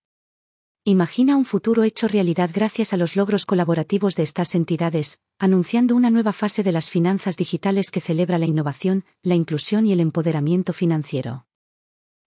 Imagina 0.86 1.36
un 1.36 1.46
futuro 1.46 1.82
hecho 1.82 2.08
realidad 2.08 2.50
gracias 2.52 2.92
a 2.92 2.98
los 2.98 3.16
logros 3.16 3.46
colaborativos 3.46 4.16
de 4.16 4.22
estas 4.22 4.54
entidades, 4.54 5.18
anunciando 5.38 5.96
una 5.96 6.10
nueva 6.10 6.34
fase 6.34 6.62
de 6.62 6.72
las 6.72 6.90
finanzas 6.90 7.38
digitales 7.38 7.90
que 7.90 8.02
celebra 8.02 8.36
la 8.36 8.44
innovación, 8.44 9.04
la 9.22 9.34
inclusión 9.34 9.86
y 9.86 9.92
el 9.94 10.00
empoderamiento 10.00 10.74
financiero. 10.74 11.46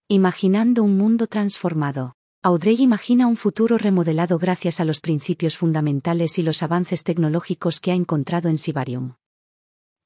Imaginando 0.08 0.82
un 0.82 0.96
mundo 0.96 1.28
transformado. 1.28 2.16
Audrey 2.42 2.80
imagina 2.80 3.26
un 3.26 3.36
futuro 3.36 3.78
remodelado 3.78 4.38
gracias 4.38 4.80
a 4.80 4.84
los 4.84 5.00
principios 5.00 5.56
fundamentales 5.56 6.38
y 6.38 6.42
los 6.42 6.62
avances 6.62 7.04
tecnológicos 7.04 7.78
que 7.78 7.92
ha 7.92 7.94
encontrado 7.94 8.48
en 8.48 8.58
Sibarium. 8.58 9.14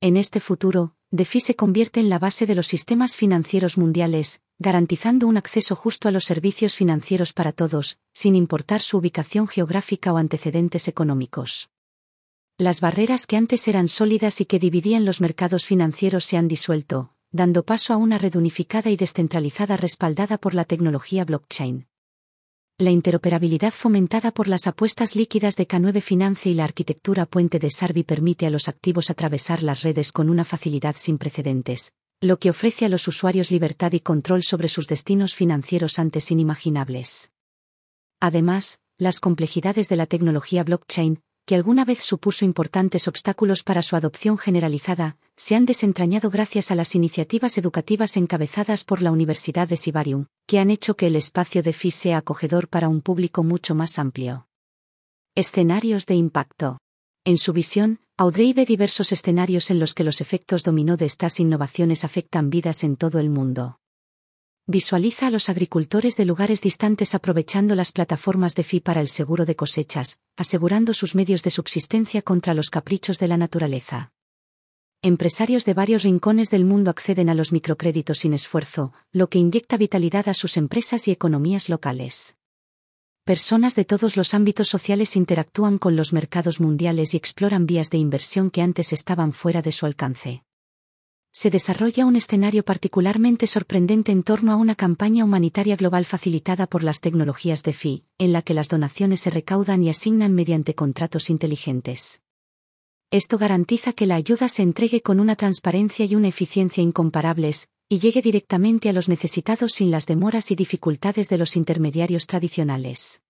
En 0.00 0.16
este 0.16 0.40
futuro, 0.40 0.94
DeFi 1.14 1.42
se 1.42 1.56
convierte 1.56 2.00
en 2.00 2.08
la 2.08 2.18
base 2.18 2.46
de 2.46 2.54
los 2.54 2.66
sistemas 2.66 3.18
financieros 3.18 3.76
mundiales, 3.76 4.40
garantizando 4.58 5.26
un 5.26 5.36
acceso 5.36 5.76
justo 5.76 6.08
a 6.08 6.10
los 6.10 6.24
servicios 6.24 6.74
financieros 6.74 7.34
para 7.34 7.52
todos, 7.52 7.98
sin 8.14 8.34
importar 8.34 8.80
su 8.80 8.96
ubicación 8.96 9.46
geográfica 9.46 10.10
o 10.14 10.16
antecedentes 10.16 10.88
económicos. 10.88 11.68
Las 12.56 12.80
barreras 12.80 13.26
que 13.26 13.36
antes 13.36 13.68
eran 13.68 13.88
sólidas 13.88 14.40
y 14.40 14.46
que 14.46 14.58
dividían 14.58 15.04
los 15.04 15.20
mercados 15.20 15.66
financieros 15.66 16.24
se 16.24 16.38
han 16.38 16.48
disuelto, 16.48 17.12
dando 17.30 17.62
paso 17.62 17.92
a 17.92 17.98
una 17.98 18.16
red 18.16 18.34
unificada 18.34 18.90
y 18.90 18.96
descentralizada 18.96 19.76
respaldada 19.76 20.38
por 20.38 20.54
la 20.54 20.64
tecnología 20.64 21.26
blockchain. 21.26 21.88
La 22.82 22.90
interoperabilidad 22.90 23.72
fomentada 23.72 24.32
por 24.32 24.48
las 24.48 24.66
apuestas 24.66 25.14
líquidas 25.14 25.54
de 25.54 25.68
K9 25.68 26.00
Finance 26.00 26.50
y 26.50 26.54
la 26.54 26.64
arquitectura 26.64 27.26
puente 27.26 27.60
de 27.60 27.70
Sarbi 27.70 28.02
permite 28.02 28.44
a 28.44 28.50
los 28.50 28.66
activos 28.66 29.08
atravesar 29.08 29.62
las 29.62 29.82
redes 29.82 30.10
con 30.10 30.28
una 30.28 30.44
facilidad 30.44 30.96
sin 30.98 31.16
precedentes, 31.16 31.92
lo 32.20 32.40
que 32.40 32.50
ofrece 32.50 32.84
a 32.84 32.88
los 32.88 33.06
usuarios 33.06 33.52
libertad 33.52 33.92
y 33.92 34.00
control 34.00 34.42
sobre 34.42 34.66
sus 34.66 34.88
destinos 34.88 35.36
financieros 35.36 36.00
antes 36.00 36.32
inimaginables. 36.32 37.30
Además, 38.18 38.80
las 38.98 39.20
complejidades 39.20 39.88
de 39.88 39.94
la 39.94 40.06
tecnología 40.06 40.64
blockchain, 40.64 41.22
que 41.44 41.54
alguna 41.54 41.84
vez 41.84 42.02
supuso 42.02 42.44
importantes 42.44 43.08
obstáculos 43.08 43.62
para 43.62 43.82
su 43.82 43.96
adopción 43.96 44.38
generalizada, 44.38 45.16
se 45.36 45.56
han 45.56 45.66
desentrañado 45.66 46.30
gracias 46.30 46.70
a 46.70 46.74
las 46.74 46.94
iniciativas 46.94 47.58
educativas 47.58 48.16
encabezadas 48.16 48.84
por 48.84 49.02
la 49.02 49.10
Universidad 49.10 49.68
de 49.68 49.76
Sibarium, 49.76 50.26
que 50.46 50.60
han 50.60 50.70
hecho 50.70 50.96
que 50.96 51.08
el 51.08 51.16
espacio 51.16 51.62
de 51.62 51.72
FI 51.72 51.90
sea 51.90 52.18
acogedor 52.18 52.68
para 52.68 52.88
un 52.88 53.00
público 53.00 53.42
mucho 53.42 53.74
más 53.74 53.98
amplio. 53.98 54.46
Escenarios 55.34 56.06
de 56.06 56.14
impacto. 56.14 56.78
En 57.24 57.38
su 57.38 57.52
visión, 57.52 58.00
Audrey 58.16 58.52
ve 58.52 58.66
diversos 58.66 59.10
escenarios 59.10 59.70
en 59.70 59.80
los 59.80 59.94
que 59.94 60.04
los 60.04 60.20
efectos 60.20 60.62
dominó 60.62 60.96
de 60.96 61.06
estas 61.06 61.40
innovaciones 61.40 62.04
afectan 62.04 62.50
vidas 62.50 62.84
en 62.84 62.96
todo 62.96 63.18
el 63.18 63.30
mundo. 63.30 63.78
Visualiza 64.68 65.26
a 65.26 65.30
los 65.30 65.48
agricultores 65.48 66.16
de 66.16 66.24
lugares 66.24 66.60
distantes 66.60 67.16
aprovechando 67.16 67.74
las 67.74 67.90
plataformas 67.90 68.54
de 68.54 68.62
FI 68.62 68.78
para 68.78 69.00
el 69.00 69.08
seguro 69.08 69.44
de 69.44 69.56
cosechas, 69.56 70.20
asegurando 70.36 70.94
sus 70.94 71.16
medios 71.16 71.42
de 71.42 71.50
subsistencia 71.50 72.22
contra 72.22 72.54
los 72.54 72.70
caprichos 72.70 73.18
de 73.18 73.26
la 73.26 73.36
naturaleza. 73.36 74.12
Empresarios 75.02 75.64
de 75.64 75.74
varios 75.74 76.04
rincones 76.04 76.48
del 76.48 76.64
mundo 76.64 76.92
acceden 76.92 77.28
a 77.28 77.34
los 77.34 77.50
microcréditos 77.50 78.18
sin 78.18 78.34
esfuerzo, 78.34 78.92
lo 79.10 79.28
que 79.28 79.40
inyecta 79.40 79.76
vitalidad 79.76 80.28
a 80.28 80.34
sus 80.34 80.56
empresas 80.56 81.08
y 81.08 81.10
economías 81.10 81.68
locales. 81.68 82.36
Personas 83.24 83.74
de 83.74 83.84
todos 83.84 84.16
los 84.16 84.32
ámbitos 84.32 84.68
sociales 84.68 85.16
interactúan 85.16 85.78
con 85.78 85.96
los 85.96 86.12
mercados 86.12 86.60
mundiales 86.60 87.14
y 87.14 87.16
exploran 87.16 87.66
vías 87.66 87.90
de 87.90 87.98
inversión 87.98 88.48
que 88.48 88.62
antes 88.62 88.92
estaban 88.92 89.32
fuera 89.32 89.60
de 89.60 89.72
su 89.72 89.86
alcance 89.86 90.44
se 91.32 91.48
desarrolla 91.48 92.04
un 92.04 92.14
escenario 92.16 92.62
particularmente 92.62 93.46
sorprendente 93.46 94.12
en 94.12 94.22
torno 94.22 94.52
a 94.52 94.56
una 94.56 94.74
campaña 94.74 95.24
humanitaria 95.24 95.76
global 95.76 96.04
facilitada 96.04 96.66
por 96.66 96.82
las 96.82 97.00
tecnologías 97.00 97.62
de 97.62 97.72
FI, 97.72 98.04
en 98.18 98.32
la 98.32 98.42
que 98.42 98.52
las 98.52 98.68
donaciones 98.68 99.20
se 99.20 99.30
recaudan 99.30 99.82
y 99.82 99.88
asignan 99.88 100.34
mediante 100.34 100.74
contratos 100.74 101.30
inteligentes. 101.30 102.20
Esto 103.10 103.38
garantiza 103.38 103.94
que 103.94 104.06
la 104.06 104.16
ayuda 104.16 104.48
se 104.48 104.62
entregue 104.62 105.00
con 105.00 105.20
una 105.20 105.34
transparencia 105.36 106.04
y 106.04 106.14
una 106.14 106.28
eficiencia 106.28 106.82
incomparables, 106.82 107.68
y 107.88 107.98
llegue 107.98 108.20
directamente 108.20 108.90
a 108.90 108.92
los 108.92 109.08
necesitados 109.08 109.72
sin 109.72 109.90
las 109.90 110.06
demoras 110.06 110.50
y 110.50 110.54
dificultades 110.54 111.30
de 111.30 111.38
los 111.38 111.56
intermediarios 111.56 112.26
tradicionales. 112.26 113.21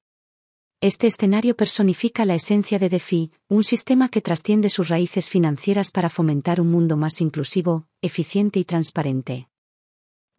Este 0.83 1.07
escenario 1.07 1.55
personifica 1.57 2.25
la 2.25 2.35
esencia 2.35 2.81
de 2.81 2.89
DeFi, 2.89 3.31
un 3.47 3.63
sistema 3.63 4.09
que 4.09 4.21
trasciende 4.21 4.69
sus 4.69 4.89
raíces 4.89 5.29
financieras 5.31 5.93
para 5.93 6.09
fomentar 6.09 6.61
un 6.61 6.73
mundo 6.73 6.97
más 6.97 7.21
inclusivo, 7.21 7.87
eficiente 8.01 8.59
y 8.59 8.65
transparente. 8.65 9.49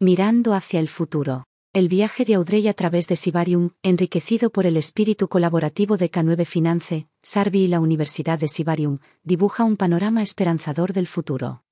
Mirando 0.00 0.52
hacia 0.52 0.80
el 0.80 0.88
futuro. 0.88 1.46
El 1.72 1.88
viaje 1.88 2.26
de 2.26 2.34
Audrey 2.34 2.68
a 2.68 2.74
través 2.74 3.06
de 3.06 3.16
Sibarium, 3.16 3.70
enriquecido 3.82 4.50
por 4.50 4.66
el 4.66 4.76
espíritu 4.76 5.28
colaborativo 5.28 5.96
de 5.96 6.10
K9 6.10 6.44
Finance, 6.44 7.08
Sarvi 7.22 7.60
y 7.60 7.68
la 7.68 7.80
Universidad 7.80 8.38
de 8.38 8.48
Sibarium, 8.48 8.98
dibuja 9.22 9.64
un 9.64 9.78
panorama 9.78 10.22
esperanzador 10.22 10.92
del 10.92 11.06
futuro. 11.06 11.63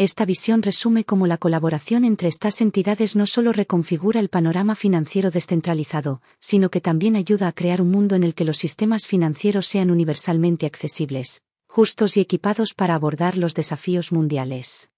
Esta 0.00 0.24
visión 0.24 0.62
resume 0.62 1.04
cómo 1.04 1.26
la 1.26 1.36
colaboración 1.36 2.06
entre 2.06 2.30
estas 2.30 2.62
entidades 2.62 3.16
no 3.16 3.26
solo 3.26 3.52
reconfigura 3.52 4.18
el 4.18 4.30
panorama 4.30 4.74
financiero 4.74 5.30
descentralizado, 5.30 6.22
sino 6.38 6.70
que 6.70 6.80
también 6.80 7.16
ayuda 7.16 7.48
a 7.48 7.52
crear 7.52 7.82
un 7.82 7.90
mundo 7.90 8.14
en 8.14 8.24
el 8.24 8.34
que 8.34 8.46
los 8.46 8.56
sistemas 8.56 9.06
financieros 9.06 9.66
sean 9.66 9.90
universalmente 9.90 10.64
accesibles, 10.64 11.42
justos 11.66 12.16
y 12.16 12.20
equipados 12.20 12.72
para 12.72 12.94
abordar 12.94 13.36
los 13.36 13.52
desafíos 13.52 14.10
mundiales. 14.10 14.88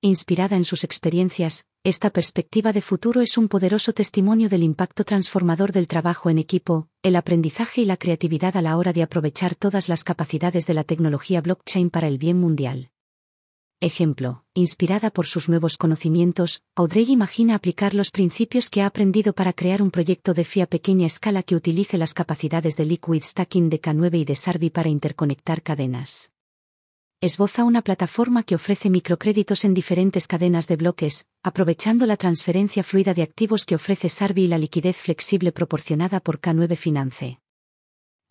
Inspirada 0.00 0.54
en 0.54 0.64
sus 0.64 0.84
experiencias, 0.84 1.66
esta 1.82 2.10
perspectiva 2.10 2.72
de 2.72 2.80
futuro 2.80 3.22
es 3.22 3.36
un 3.36 3.48
poderoso 3.48 3.92
testimonio 3.92 4.48
del 4.48 4.62
impacto 4.62 5.02
transformador 5.02 5.72
del 5.72 5.88
trabajo 5.88 6.30
en 6.30 6.38
equipo, 6.38 6.86
el 7.02 7.16
aprendizaje 7.16 7.80
y 7.80 7.86
la 7.86 7.96
creatividad 7.96 8.56
a 8.56 8.62
la 8.62 8.76
hora 8.76 8.92
de 8.92 9.02
aprovechar 9.02 9.56
todas 9.56 9.88
las 9.88 10.04
capacidades 10.04 10.68
de 10.68 10.74
la 10.74 10.84
tecnología 10.84 11.40
blockchain 11.40 11.90
para 11.90 12.06
el 12.06 12.18
bien 12.18 12.38
mundial. 12.38 12.91
Ejemplo, 13.82 14.44
inspirada 14.54 15.10
por 15.10 15.26
sus 15.26 15.48
nuevos 15.48 15.76
conocimientos, 15.76 16.62
Audrey 16.76 17.10
imagina 17.10 17.56
aplicar 17.56 17.94
los 17.94 18.12
principios 18.12 18.70
que 18.70 18.80
ha 18.80 18.86
aprendido 18.86 19.32
para 19.32 19.52
crear 19.52 19.82
un 19.82 19.90
proyecto 19.90 20.34
de 20.34 20.44
FI 20.44 20.60
a 20.60 20.66
pequeña 20.68 21.08
escala 21.08 21.42
que 21.42 21.56
utilice 21.56 21.98
las 21.98 22.14
capacidades 22.14 22.76
de 22.76 22.84
Liquid 22.84 23.24
Stacking 23.24 23.70
de 23.70 23.80
K9 23.80 24.20
y 24.20 24.24
de 24.24 24.36
Sarvi 24.36 24.70
para 24.70 24.88
interconectar 24.88 25.64
cadenas. 25.64 26.30
Esboza 27.20 27.64
una 27.64 27.82
plataforma 27.82 28.44
que 28.44 28.54
ofrece 28.54 28.88
microcréditos 28.88 29.64
en 29.64 29.74
diferentes 29.74 30.28
cadenas 30.28 30.68
de 30.68 30.76
bloques, 30.76 31.26
aprovechando 31.42 32.06
la 32.06 32.16
transferencia 32.16 32.84
fluida 32.84 33.14
de 33.14 33.22
activos 33.22 33.64
que 33.64 33.74
ofrece 33.74 34.08
Sarvi 34.08 34.44
y 34.44 34.46
la 34.46 34.58
liquidez 34.58 34.96
flexible 34.96 35.50
proporcionada 35.50 36.20
por 36.20 36.40
K9 36.40 36.76
Finance. 36.76 37.41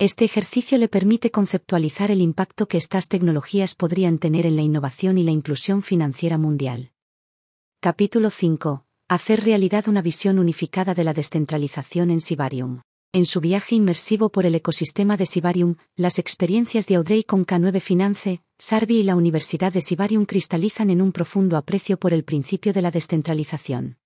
Este 0.02 0.26
ejercicio 0.26 0.80
le 0.80 0.88
permite 0.88 1.30
conceptualizar 1.30 2.10
el 2.10 2.22
impacto 2.22 2.68
que 2.68 2.80
estas 2.80 3.08
tecnologías 3.08 3.76
podrían 3.76 4.18
tener 4.18 4.48
en 4.48 4.56
la 4.56 4.64
innovación 4.64 5.20
y 5.20 5.24
la 5.24 5.30
inclusión 5.30 5.84
financiera 5.84 6.40
mundial. 6.40 6.92
Capítulo 7.80 8.32
5. 8.32 8.84
Hacer 9.08 9.44
realidad 9.44 9.88
una 9.88 10.02
visión 10.02 10.40
unificada 10.40 10.96
de 10.96 11.04
la 11.04 11.14
descentralización 11.14 12.10
en 12.10 12.20
Sibarium. 12.20 12.82
En 13.14 13.28
su 13.28 13.42
viaje 13.42 13.76
inmersivo 13.76 14.32
por 14.32 14.48
el 14.48 14.56
ecosistema 14.56 15.18
de 15.18 15.28
Sibarium, 15.28 15.76
las 15.96 16.18
experiencias 16.18 16.88
de 16.88 16.96
Audrey 16.96 17.24
con 17.24 17.46
K9 17.46 17.80
Finance, 17.80 18.42
Sarvi 18.58 19.02
y 19.02 19.04
la 19.04 19.16
Universidad 19.16 19.72
de 19.72 19.82
Sibarium 19.82 20.26
cristalizan 20.26 20.90
en 20.90 21.04
un 21.04 21.12
profundo 21.12 21.58
aprecio 21.58 22.00
por 22.00 22.12
el 22.12 22.24
principio 22.24 22.74
de 22.74 22.82
la 22.82 22.90
descentralización. 22.90 24.01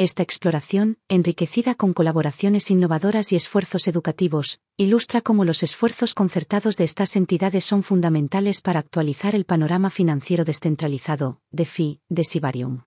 Esta 0.00 0.22
exploración, 0.22 0.96
enriquecida 1.10 1.74
con 1.74 1.92
colaboraciones 1.92 2.70
innovadoras 2.70 3.32
y 3.32 3.36
esfuerzos 3.36 3.86
educativos, 3.86 4.62
ilustra 4.78 5.20
cómo 5.20 5.44
los 5.44 5.62
esfuerzos 5.62 6.14
concertados 6.14 6.78
de 6.78 6.84
estas 6.84 7.16
entidades 7.16 7.66
son 7.66 7.82
fundamentales 7.82 8.62
para 8.62 8.80
actualizar 8.80 9.34
el 9.34 9.44
panorama 9.44 9.90
financiero 9.90 10.46
descentralizado, 10.46 11.42
DeFi, 11.50 12.00
de 12.08 12.24
Sibarium. 12.24 12.84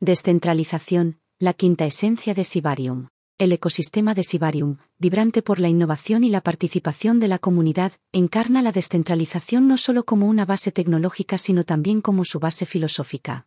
Descentralización, 0.00 1.20
la 1.38 1.52
quinta 1.52 1.86
esencia 1.86 2.34
de 2.34 2.42
Sibarium. 2.42 3.06
El 3.38 3.52
ecosistema 3.52 4.12
de 4.12 4.24
Sibarium, 4.24 4.78
vibrante 4.98 5.42
por 5.42 5.60
la 5.60 5.68
innovación 5.68 6.24
y 6.24 6.30
la 6.30 6.40
participación 6.40 7.20
de 7.20 7.28
la 7.28 7.38
comunidad, 7.38 7.92
encarna 8.10 8.62
la 8.62 8.72
descentralización 8.72 9.68
no 9.68 9.78
solo 9.78 10.04
como 10.04 10.26
una 10.26 10.44
base 10.44 10.72
tecnológica 10.72 11.38
sino 11.38 11.62
también 11.62 12.00
como 12.00 12.24
su 12.24 12.40
base 12.40 12.66
filosófica. 12.66 13.46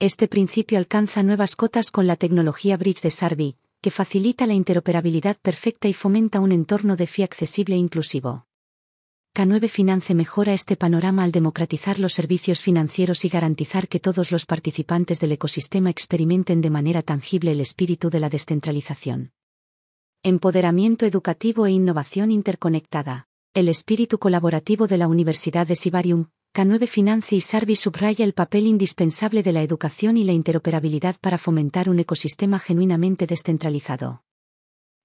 Este 0.00 0.28
principio 0.28 0.78
alcanza 0.78 1.24
nuevas 1.24 1.56
cotas 1.56 1.90
con 1.90 2.06
la 2.06 2.14
tecnología 2.14 2.76
Bridge 2.76 3.00
de 3.00 3.10
Sarvi, 3.10 3.56
que 3.80 3.90
facilita 3.90 4.46
la 4.46 4.54
interoperabilidad 4.54 5.36
perfecta 5.38 5.88
y 5.88 5.92
fomenta 5.92 6.38
un 6.38 6.52
entorno 6.52 6.94
de 6.94 7.08
FI 7.08 7.24
accesible 7.24 7.74
e 7.74 7.78
inclusivo. 7.78 8.46
K9 9.34 9.68
Finance 9.68 10.14
mejora 10.14 10.52
este 10.52 10.76
panorama 10.76 11.24
al 11.24 11.32
democratizar 11.32 11.98
los 11.98 12.14
servicios 12.14 12.62
financieros 12.62 13.24
y 13.24 13.28
garantizar 13.28 13.88
que 13.88 13.98
todos 13.98 14.30
los 14.30 14.46
participantes 14.46 15.18
del 15.18 15.32
ecosistema 15.32 15.90
experimenten 15.90 16.60
de 16.60 16.70
manera 16.70 17.02
tangible 17.02 17.50
el 17.50 17.60
espíritu 17.60 18.08
de 18.08 18.20
la 18.20 18.28
descentralización. 18.28 19.32
Empoderamiento 20.22 21.06
educativo 21.06 21.66
e 21.66 21.72
innovación 21.72 22.30
interconectada. 22.30 23.26
El 23.52 23.68
espíritu 23.68 24.20
colaborativo 24.20 24.86
de 24.86 24.98
la 24.98 25.08
Universidad 25.08 25.66
de 25.66 25.74
Sibarium, 25.74 26.26
K9 26.58 26.88
Finance 26.88 27.36
y 27.36 27.40
Sarvi 27.40 27.76
subraya 27.76 28.24
el 28.24 28.32
papel 28.32 28.66
indispensable 28.66 29.44
de 29.44 29.52
la 29.52 29.62
educación 29.62 30.16
y 30.16 30.24
la 30.24 30.32
interoperabilidad 30.32 31.14
para 31.20 31.38
fomentar 31.38 31.88
un 31.88 32.00
ecosistema 32.00 32.58
genuinamente 32.58 33.28
descentralizado. 33.28 34.24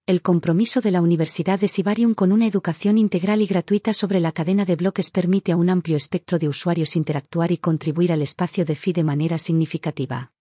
El 0.07 0.23
compromiso 0.23 0.81
de 0.81 0.89
la 0.89 0.99
Universidad 0.99 1.59
de 1.59 1.67
Sibarium 1.67 2.15
con 2.15 2.31
una 2.31 2.47
educación 2.47 2.97
integral 2.97 3.39
y 3.43 3.45
gratuita 3.45 3.93
sobre 3.93 4.19
la 4.19 4.31
cadena 4.31 4.65
de 4.65 4.75
bloques 4.75 5.11
permite 5.11 5.51
a 5.51 5.55
un 5.55 5.69
amplio 5.69 5.95
espectro 5.95 6.39
de 6.39 6.47
usuarios 6.47 6.95
interactuar 6.95 7.51
y 7.51 7.59
contribuir 7.59 8.11
al 8.11 8.23
espacio 8.23 8.65
de 8.65 8.73
FI 8.73 8.93
de 8.93 9.03
manera 9.03 9.37
significativa. 9.37 10.31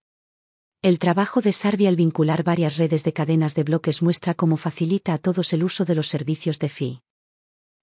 El 0.81 0.97
trabajo 0.97 1.41
de 1.41 1.53
Sarvi 1.53 1.85
al 1.85 1.95
vincular 1.95 2.43
varias 2.43 2.77
redes 2.77 3.03
de 3.03 3.13
cadenas 3.13 3.53
de 3.53 3.61
bloques 3.61 4.01
muestra 4.01 4.33
cómo 4.33 4.57
facilita 4.57 5.13
a 5.13 5.19
todos 5.19 5.53
el 5.53 5.63
uso 5.63 5.85
de 5.85 5.93
los 5.93 6.07
servicios 6.07 6.57
de 6.57 6.69
FI. 6.69 7.03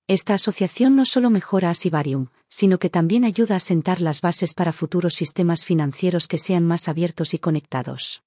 Esta 0.09 0.35
asociación 0.35 0.97
no 0.97 1.05
solo 1.05 1.31
mejora 1.31 1.71
a 1.71 1.75
Sibarium, 1.75 2.27
sino 2.51 2.79
que 2.79 2.91
también 2.91 3.25
ayuda 3.25 3.57
a 3.57 3.61
sentar 3.61 4.03
las 4.03 4.21
bases 4.21 4.53
para 4.53 4.73
futuros 4.73 5.15
sistemas 5.15 5.65
financieros 5.65 6.29
que 6.29 6.37
sean 6.37 6.67
más 6.67 6.89
abiertos 6.89 7.33
y 7.33 7.39
conectados. 7.39 8.23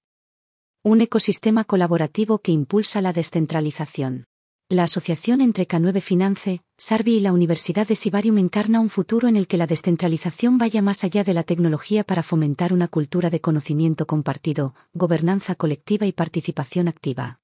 Un 0.82 1.02
ecosistema 1.02 1.66
colaborativo 1.66 2.40
que 2.40 2.52
impulsa 2.52 3.02
la 3.02 3.14
descentralización. 3.14 4.26
La 4.70 4.86
asociación 4.86 5.42
entre 5.42 5.68
K9 5.68 6.02
Finance, 6.02 6.62
Sarvi 6.78 7.18
y 7.18 7.20
la 7.20 7.34
Universidad 7.34 7.86
de 7.86 7.96
Sibarium 7.96 8.38
encarna 8.38 8.80
un 8.80 8.90
futuro 8.90 9.28
en 9.28 9.36
el 9.36 9.46
que 9.46 9.58
la 9.58 9.68
descentralización 9.68 10.58
vaya 10.58 10.82
más 10.82 11.04
allá 11.04 11.24
de 11.24 11.34
la 11.34 11.44
tecnología 11.44 12.04
para 12.04 12.24
fomentar 12.24 12.74
una 12.74 12.88
cultura 12.88 13.30
de 13.30 13.42
conocimiento 13.42 14.08
compartido, 14.08 14.74
gobernanza 14.94 15.56
colectiva 15.56 16.08
y 16.08 16.14
participación 16.14 16.88
activa. 16.88 17.40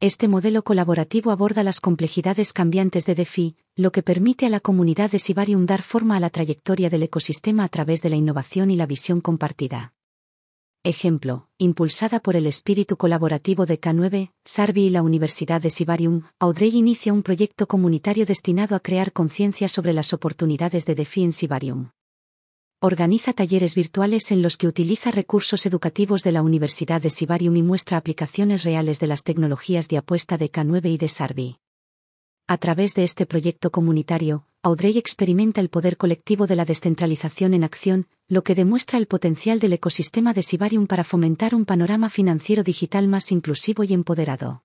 Este 0.00 0.28
modelo 0.28 0.64
colaborativo 0.64 1.30
aborda 1.30 1.62
las 1.62 1.80
complejidades 1.80 2.52
cambiantes 2.52 3.06
de 3.06 3.14
DeFi, 3.14 3.56
lo 3.76 3.90
que 3.90 4.04
permite 4.04 4.46
a 4.46 4.50
la 4.50 4.60
comunidad 4.60 5.10
de 5.10 5.18
Sibarium 5.18 5.66
dar 5.66 5.82
forma 5.82 6.16
a 6.16 6.20
la 6.20 6.30
trayectoria 6.30 6.90
del 6.90 7.02
ecosistema 7.02 7.64
a 7.64 7.68
través 7.68 8.02
de 8.02 8.10
la 8.10 8.14
innovación 8.14 8.70
y 8.70 8.76
la 8.76 8.86
visión 8.86 9.20
compartida. 9.20 9.94
Ejemplo, 10.84 11.48
impulsada 11.58 12.20
por 12.20 12.36
el 12.36 12.46
espíritu 12.46 12.96
colaborativo 12.96 13.66
de 13.66 13.80
K9, 13.80 14.30
Sarvi 14.44 14.84
y 14.84 14.90
la 14.90 15.02
Universidad 15.02 15.60
de 15.60 15.70
Sibarium, 15.70 16.22
Audrey 16.38 16.76
inicia 16.76 17.12
un 17.12 17.24
proyecto 17.24 17.66
comunitario 17.66 18.26
destinado 18.26 18.76
a 18.76 18.80
crear 18.80 19.12
conciencia 19.12 19.68
sobre 19.68 19.92
las 19.92 20.12
oportunidades 20.12 20.84
de 20.84 20.94
DeFi 20.94 21.24
en 21.24 21.32
Sibarium. 21.32 21.90
Organiza 22.80 23.32
talleres 23.32 23.74
virtuales 23.74 24.30
en 24.30 24.42
los 24.42 24.56
que 24.56 24.68
utiliza 24.68 25.10
recursos 25.10 25.66
educativos 25.66 26.22
de 26.22 26.32
la 26.32 26.42
Universidad 26.42 27.00
de 27.00 27.10
Sibarium 27.10 27.56
y 27.56 27.62
muestra 27.62 27.96
aplicaciones 27.96 28.62
reales 28.62 29.00
de 29.00 29.08
las 29.08 29.24
tecnologías 29.24 29.88
de 29.88 29.96
apuesta 29.96 30.36
de 30.36 30.52
K9 30.52 30.90
y 30.90 30.98
de 30.98 31.08
Sarvi. 31.08 31.63
A 32.46 32.58
través 32.58 32.94
de 32.94 33.04
este 33.04 33.24
proyecto 33.24 33.70
comunitario, 33.70 34.46
Audrey 34.62 34.98
experimenta 34.98 35.62
el 35.62 35.70
poder 35.70 35.96
colectivo 35.96 36.46
de 36.46 36.56
la 36.56 36.66
descentralización 36.66 37.54
en 37.54 37.64
acción, 37.64 38.06
lo 38.28 38.44
que 38.44 38.54
demuestra 38.54 38.98
el 38.98 39.06
potencial 39.06 39.60
del 39.60 39.72
ecosistema 39.72 40.34
de 40.34 40.42
Sibarium 40.42 40.86
para 40.86 41.04
fomentar 41.04 41.54
un 41.54 41.64
panorama 41.64 42.10
financiero 42.10 42.62
digital 42.62 43.08
más 43.08 43.32
inclusivo 43.32 43.82
y 43.82 43.94
empoderado. 43.94 44.62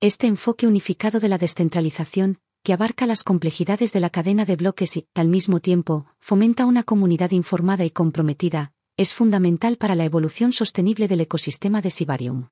Este 0.00 0.26
enfoque 0.26 0.66
unificado 0.66 1.18
de 1.18 1.28
la 1.28 1.38
descentralización, 1.38 2.40
que 2.62 2.74
abarca 2.74 3.06
las 3.06 3.24
complejidades 3.24 3.94
de 3.94 4.00
la 4.00 4.10
cadena 4.10 4.44
de 4.44 4.56
bloques 4.56 4.98
y, 4.98 5.06
al 5.14 5.28
mismo 5.28 5.60
tiempo, 5.60 6.04
fomenta 6.20 6.66
una 6.66 6.82
comunidad 6.82 7.30
informada 7.30 7.86
y 7.86 7.90
comprometida, 7.90 8.74
es 8.98 9.14
fundamental 9.14 9.78
para 9.78 9.94
la 9.94 10.04
evolución 10.04 10.52
sostenible 10.52 11.08
del 11.08 11.22
ecosistema 11.22 11.80
de 11.80 11.90
Sibarium 11.90 12.48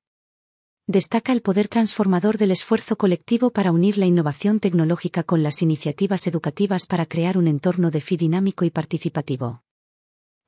destaca 0.87 1.33
el 1.33 1.41
poder 1.41 1.69
transformador 1.69 2.39
del 2.39 2.51
esfuerzo 2.51 2.97
colectivo 2.97 3.51
para 3.51 3.73
unir 3.73 3.99
la 3.99 4.07
innovación 4.07 4.61
tecnológica 4.61 5.23
con 5.23 5.43
las 5.43 5.63
iniciativas 5.63 6.27
educativas 6.27 6.87
para 6.87 7.07
crear 7.07 7.39
un 7.39 7.49
entorno 7.49 7.91
de 7.91 8.01
FI 8.01 8.17
dinámico 8.17 8.65
y 8.65 8.71
participativo. 8.71 9.63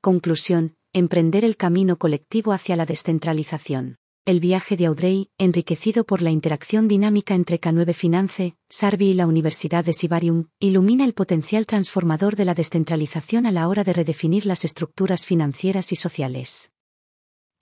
Conclusión, 0.00 0.74
emprender 0.92 1.44
el 1.44 1.56
camino 1.56 1.96
colectivo 1.96 2.52
hacia 2.52 2.76
la 2.76 2.86
descentralización. 2.86 3.98
El 4.24 4.40
viaje 4.40 4.76
de 4.76 4.86
Audrey, 4.86 5.30
enriquecido 5.38 6.04
por 6.04 6.22
la 6.22 6.30
interacción 6.30 6.86
dinámica 6.86 7.34
entre 7.34 7.60
K9 7.60 7.94
Finance, 7.94 8.56
Sarvi 8.68 9.10
y 9.10 9.14
la 9.14 9.26
Universidad 9.26 9.84
de 9.84 9.92
Sibarium, 9.92 10.48
ilumina 10.60 11.04
el 11.04 11.14
potencial 11.14 11.66
transformador 11.66 12.36
de 12.36 12.44
la 12.44 12.54
descentralización 12.54 13.46
a 13.46 13.52
la 13.52 13.68
hora 13.68 13.84
de 13.84 13.92
redefinir 13.92 14.44
las 14.44 14.64
estructuras 14.64 15.24
financieras 15.24 15.92
y 15.92 15.96
sociales. 15.96 16.71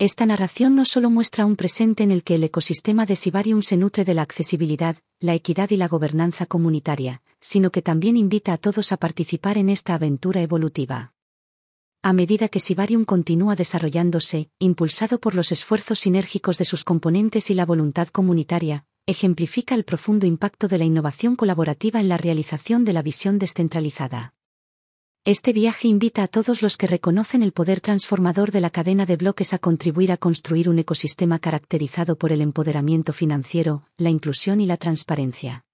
Esta 0.01 0.25
narración 0.25 0.77
no 0.77 0.87
solo 0.87 1.11
muestra 1.11 1.45
un 1.45 1.57
presente 1.57 2.03
en 2.03 2.11
el 2.11 2.25
que 2.25 2.37
el 2.37 2.45
ecosistema 2.45 3.05
de 3.05 3.17
Sibarium 3.17 3.61
se 3.61 3.77
nutre 3.77 4.07
de 4.07 4.15
la 4.15 4.23
accesibilidad, 4.23 4.97
la 5.21 5.35
equidad 5.35 5.69
y 5.69 5.77
la 5.77 5.89
gobernanza 5.89 6.47
comunitaria, 6.47 7.21
sino 7.39 7.71
que 7.71 7.83
también 7.83 8.17
invita 8.17 8.55
a 8.55 8.57
todos 8.57 8.93
a 8.93 8.97
participar 8.97 9.59
en 9.59 9.69
esta 9.69 9.93
aventura 9.93 10.41
evolutiva. 10.41 11.13
A 12.01 12.15
medida 12.15 12.49
que 12.49 12.61
Sibarium 12.61 13.05
continúa 13.05 13.57
desarrollándose, 13.57 14.49
impulsado 14.59 15.21
por 15.21 15.35
los 15.35 15.53
esfuerzos 15.53 15.99
sinérgicos 15.99 16.57
de 16.57 16.65
sus 16.65 16.83
componentes 16.83 17.51
y 17.51 17.55
la 17.55 17.67
voluntad 17.67 18.09
comunitaria, 18.09 18.87
ejemplifica 19.05 19.75
el 19.75 19.85
profundo 19.85 20.25
impacto 20.25 20.67
de 20.67 20.79
la 20.79 20.87
innovación 20.87 21.37
colaborativa 21.37 22.01
en 22.01 22.09
la 22.09 22.17
realización 22.17 22.87
de 22.87 22.95
la 22.95 23.03
visión 23.03 23.39
descentralizada. 23.39 24.33
Este 25.27 25.53
viaje 25.53 25.87
invita 25.87 26.23
a 26.23 26.29
todos 26.29 26.63
los 26.63 26.79
que 26.79 26.87
reconocen 26.87 27.43
el 27.43 27.53
poder 27.53 27.83
transformador 27.83 28.53
de 28.53 28.63
la 28.63 28.71
cadena 28.71 29.05
de 29.05 29.17
bloques 29.17 29.53
a 29.53 29.59
contribuir 29.59 30.13
a 30.13 30.17
construir 30.17 30.67
un 30.71 30.79
ecosistema 30.79 31.39
caracterizado 31.39 32.17
por 32.17 32.33
el 32.33 32.41
empoderamiento 32.41 33.13
financiero, 33.13 33.85
la 33.99 34.09
inclusión 34.09 34.63
y 34.63 34.67
la 34.67 34.79
transparencia. 34.79 35.67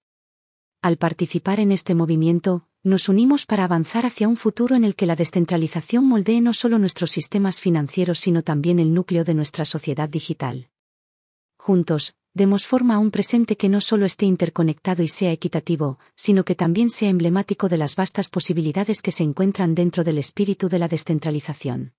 Al 0.81 0.97
participar 0.97 1.61
en 1.61 1.71
este 1.71 1.95
movimiento, 1.95 2.67
nos 2.83 3.07
unimos 3.07 3.45
para 3.45 3.63
avanzar 3.63 4.05
hacia 4.05 4.27
un 4.27 4.35
futuro 4.35 4.75
en 4.75 4.83
el 4.83 4.95
que 4.95 5.05
la 5.05 5.15
descentralización 5.15 6.05
moldee 6.05 6.41
no 6.41 6.51
solo 6.51 6.77
nuestros 6.77 7.11
sistemas 7.11 7.61
financieros 7.61 8.19
sino 8.19 8.41
también 8.41 8.79
el 8.79 8.93
núcleo 8.93 9.23
de 9.23 9.33
nuestra 9.33 9.63
sociedad 9.63 10.09
digital. 10.09 10.67
Juntos, 11.57 12.16
demos 12.37 12.67
forma 12.67 12.93
a 12.95 12.99
un 12.99 13.11
presente 13.11 13.57
que 13.57 13.67
no 13.67 13.81
solo 13.81 14.05
esté 14.05 14.25
interconectado 14.25 15.03
y 15.03 15.07
sea 15.07 15.31
equitativo, 15.31 15.97
sino 16.15 16.45
que 16.45 16.55
también 16.55 16.89
sea 16.89 17.09
emblemático 17.09 17.67
de 17.67 17.77
las 17.77 17.95
vastas 17.95 18.29
posibilidades 18.29 19.01
que 19.01 19.11
se 19.11 19.23
encuentran 19.23 19.75
dentro 19.75 20.03
del 20.03 20.19
espíritu 20.19 20.69
de 20.69 20.79
la 20.79 20.87
descentralización. 20.87 21.96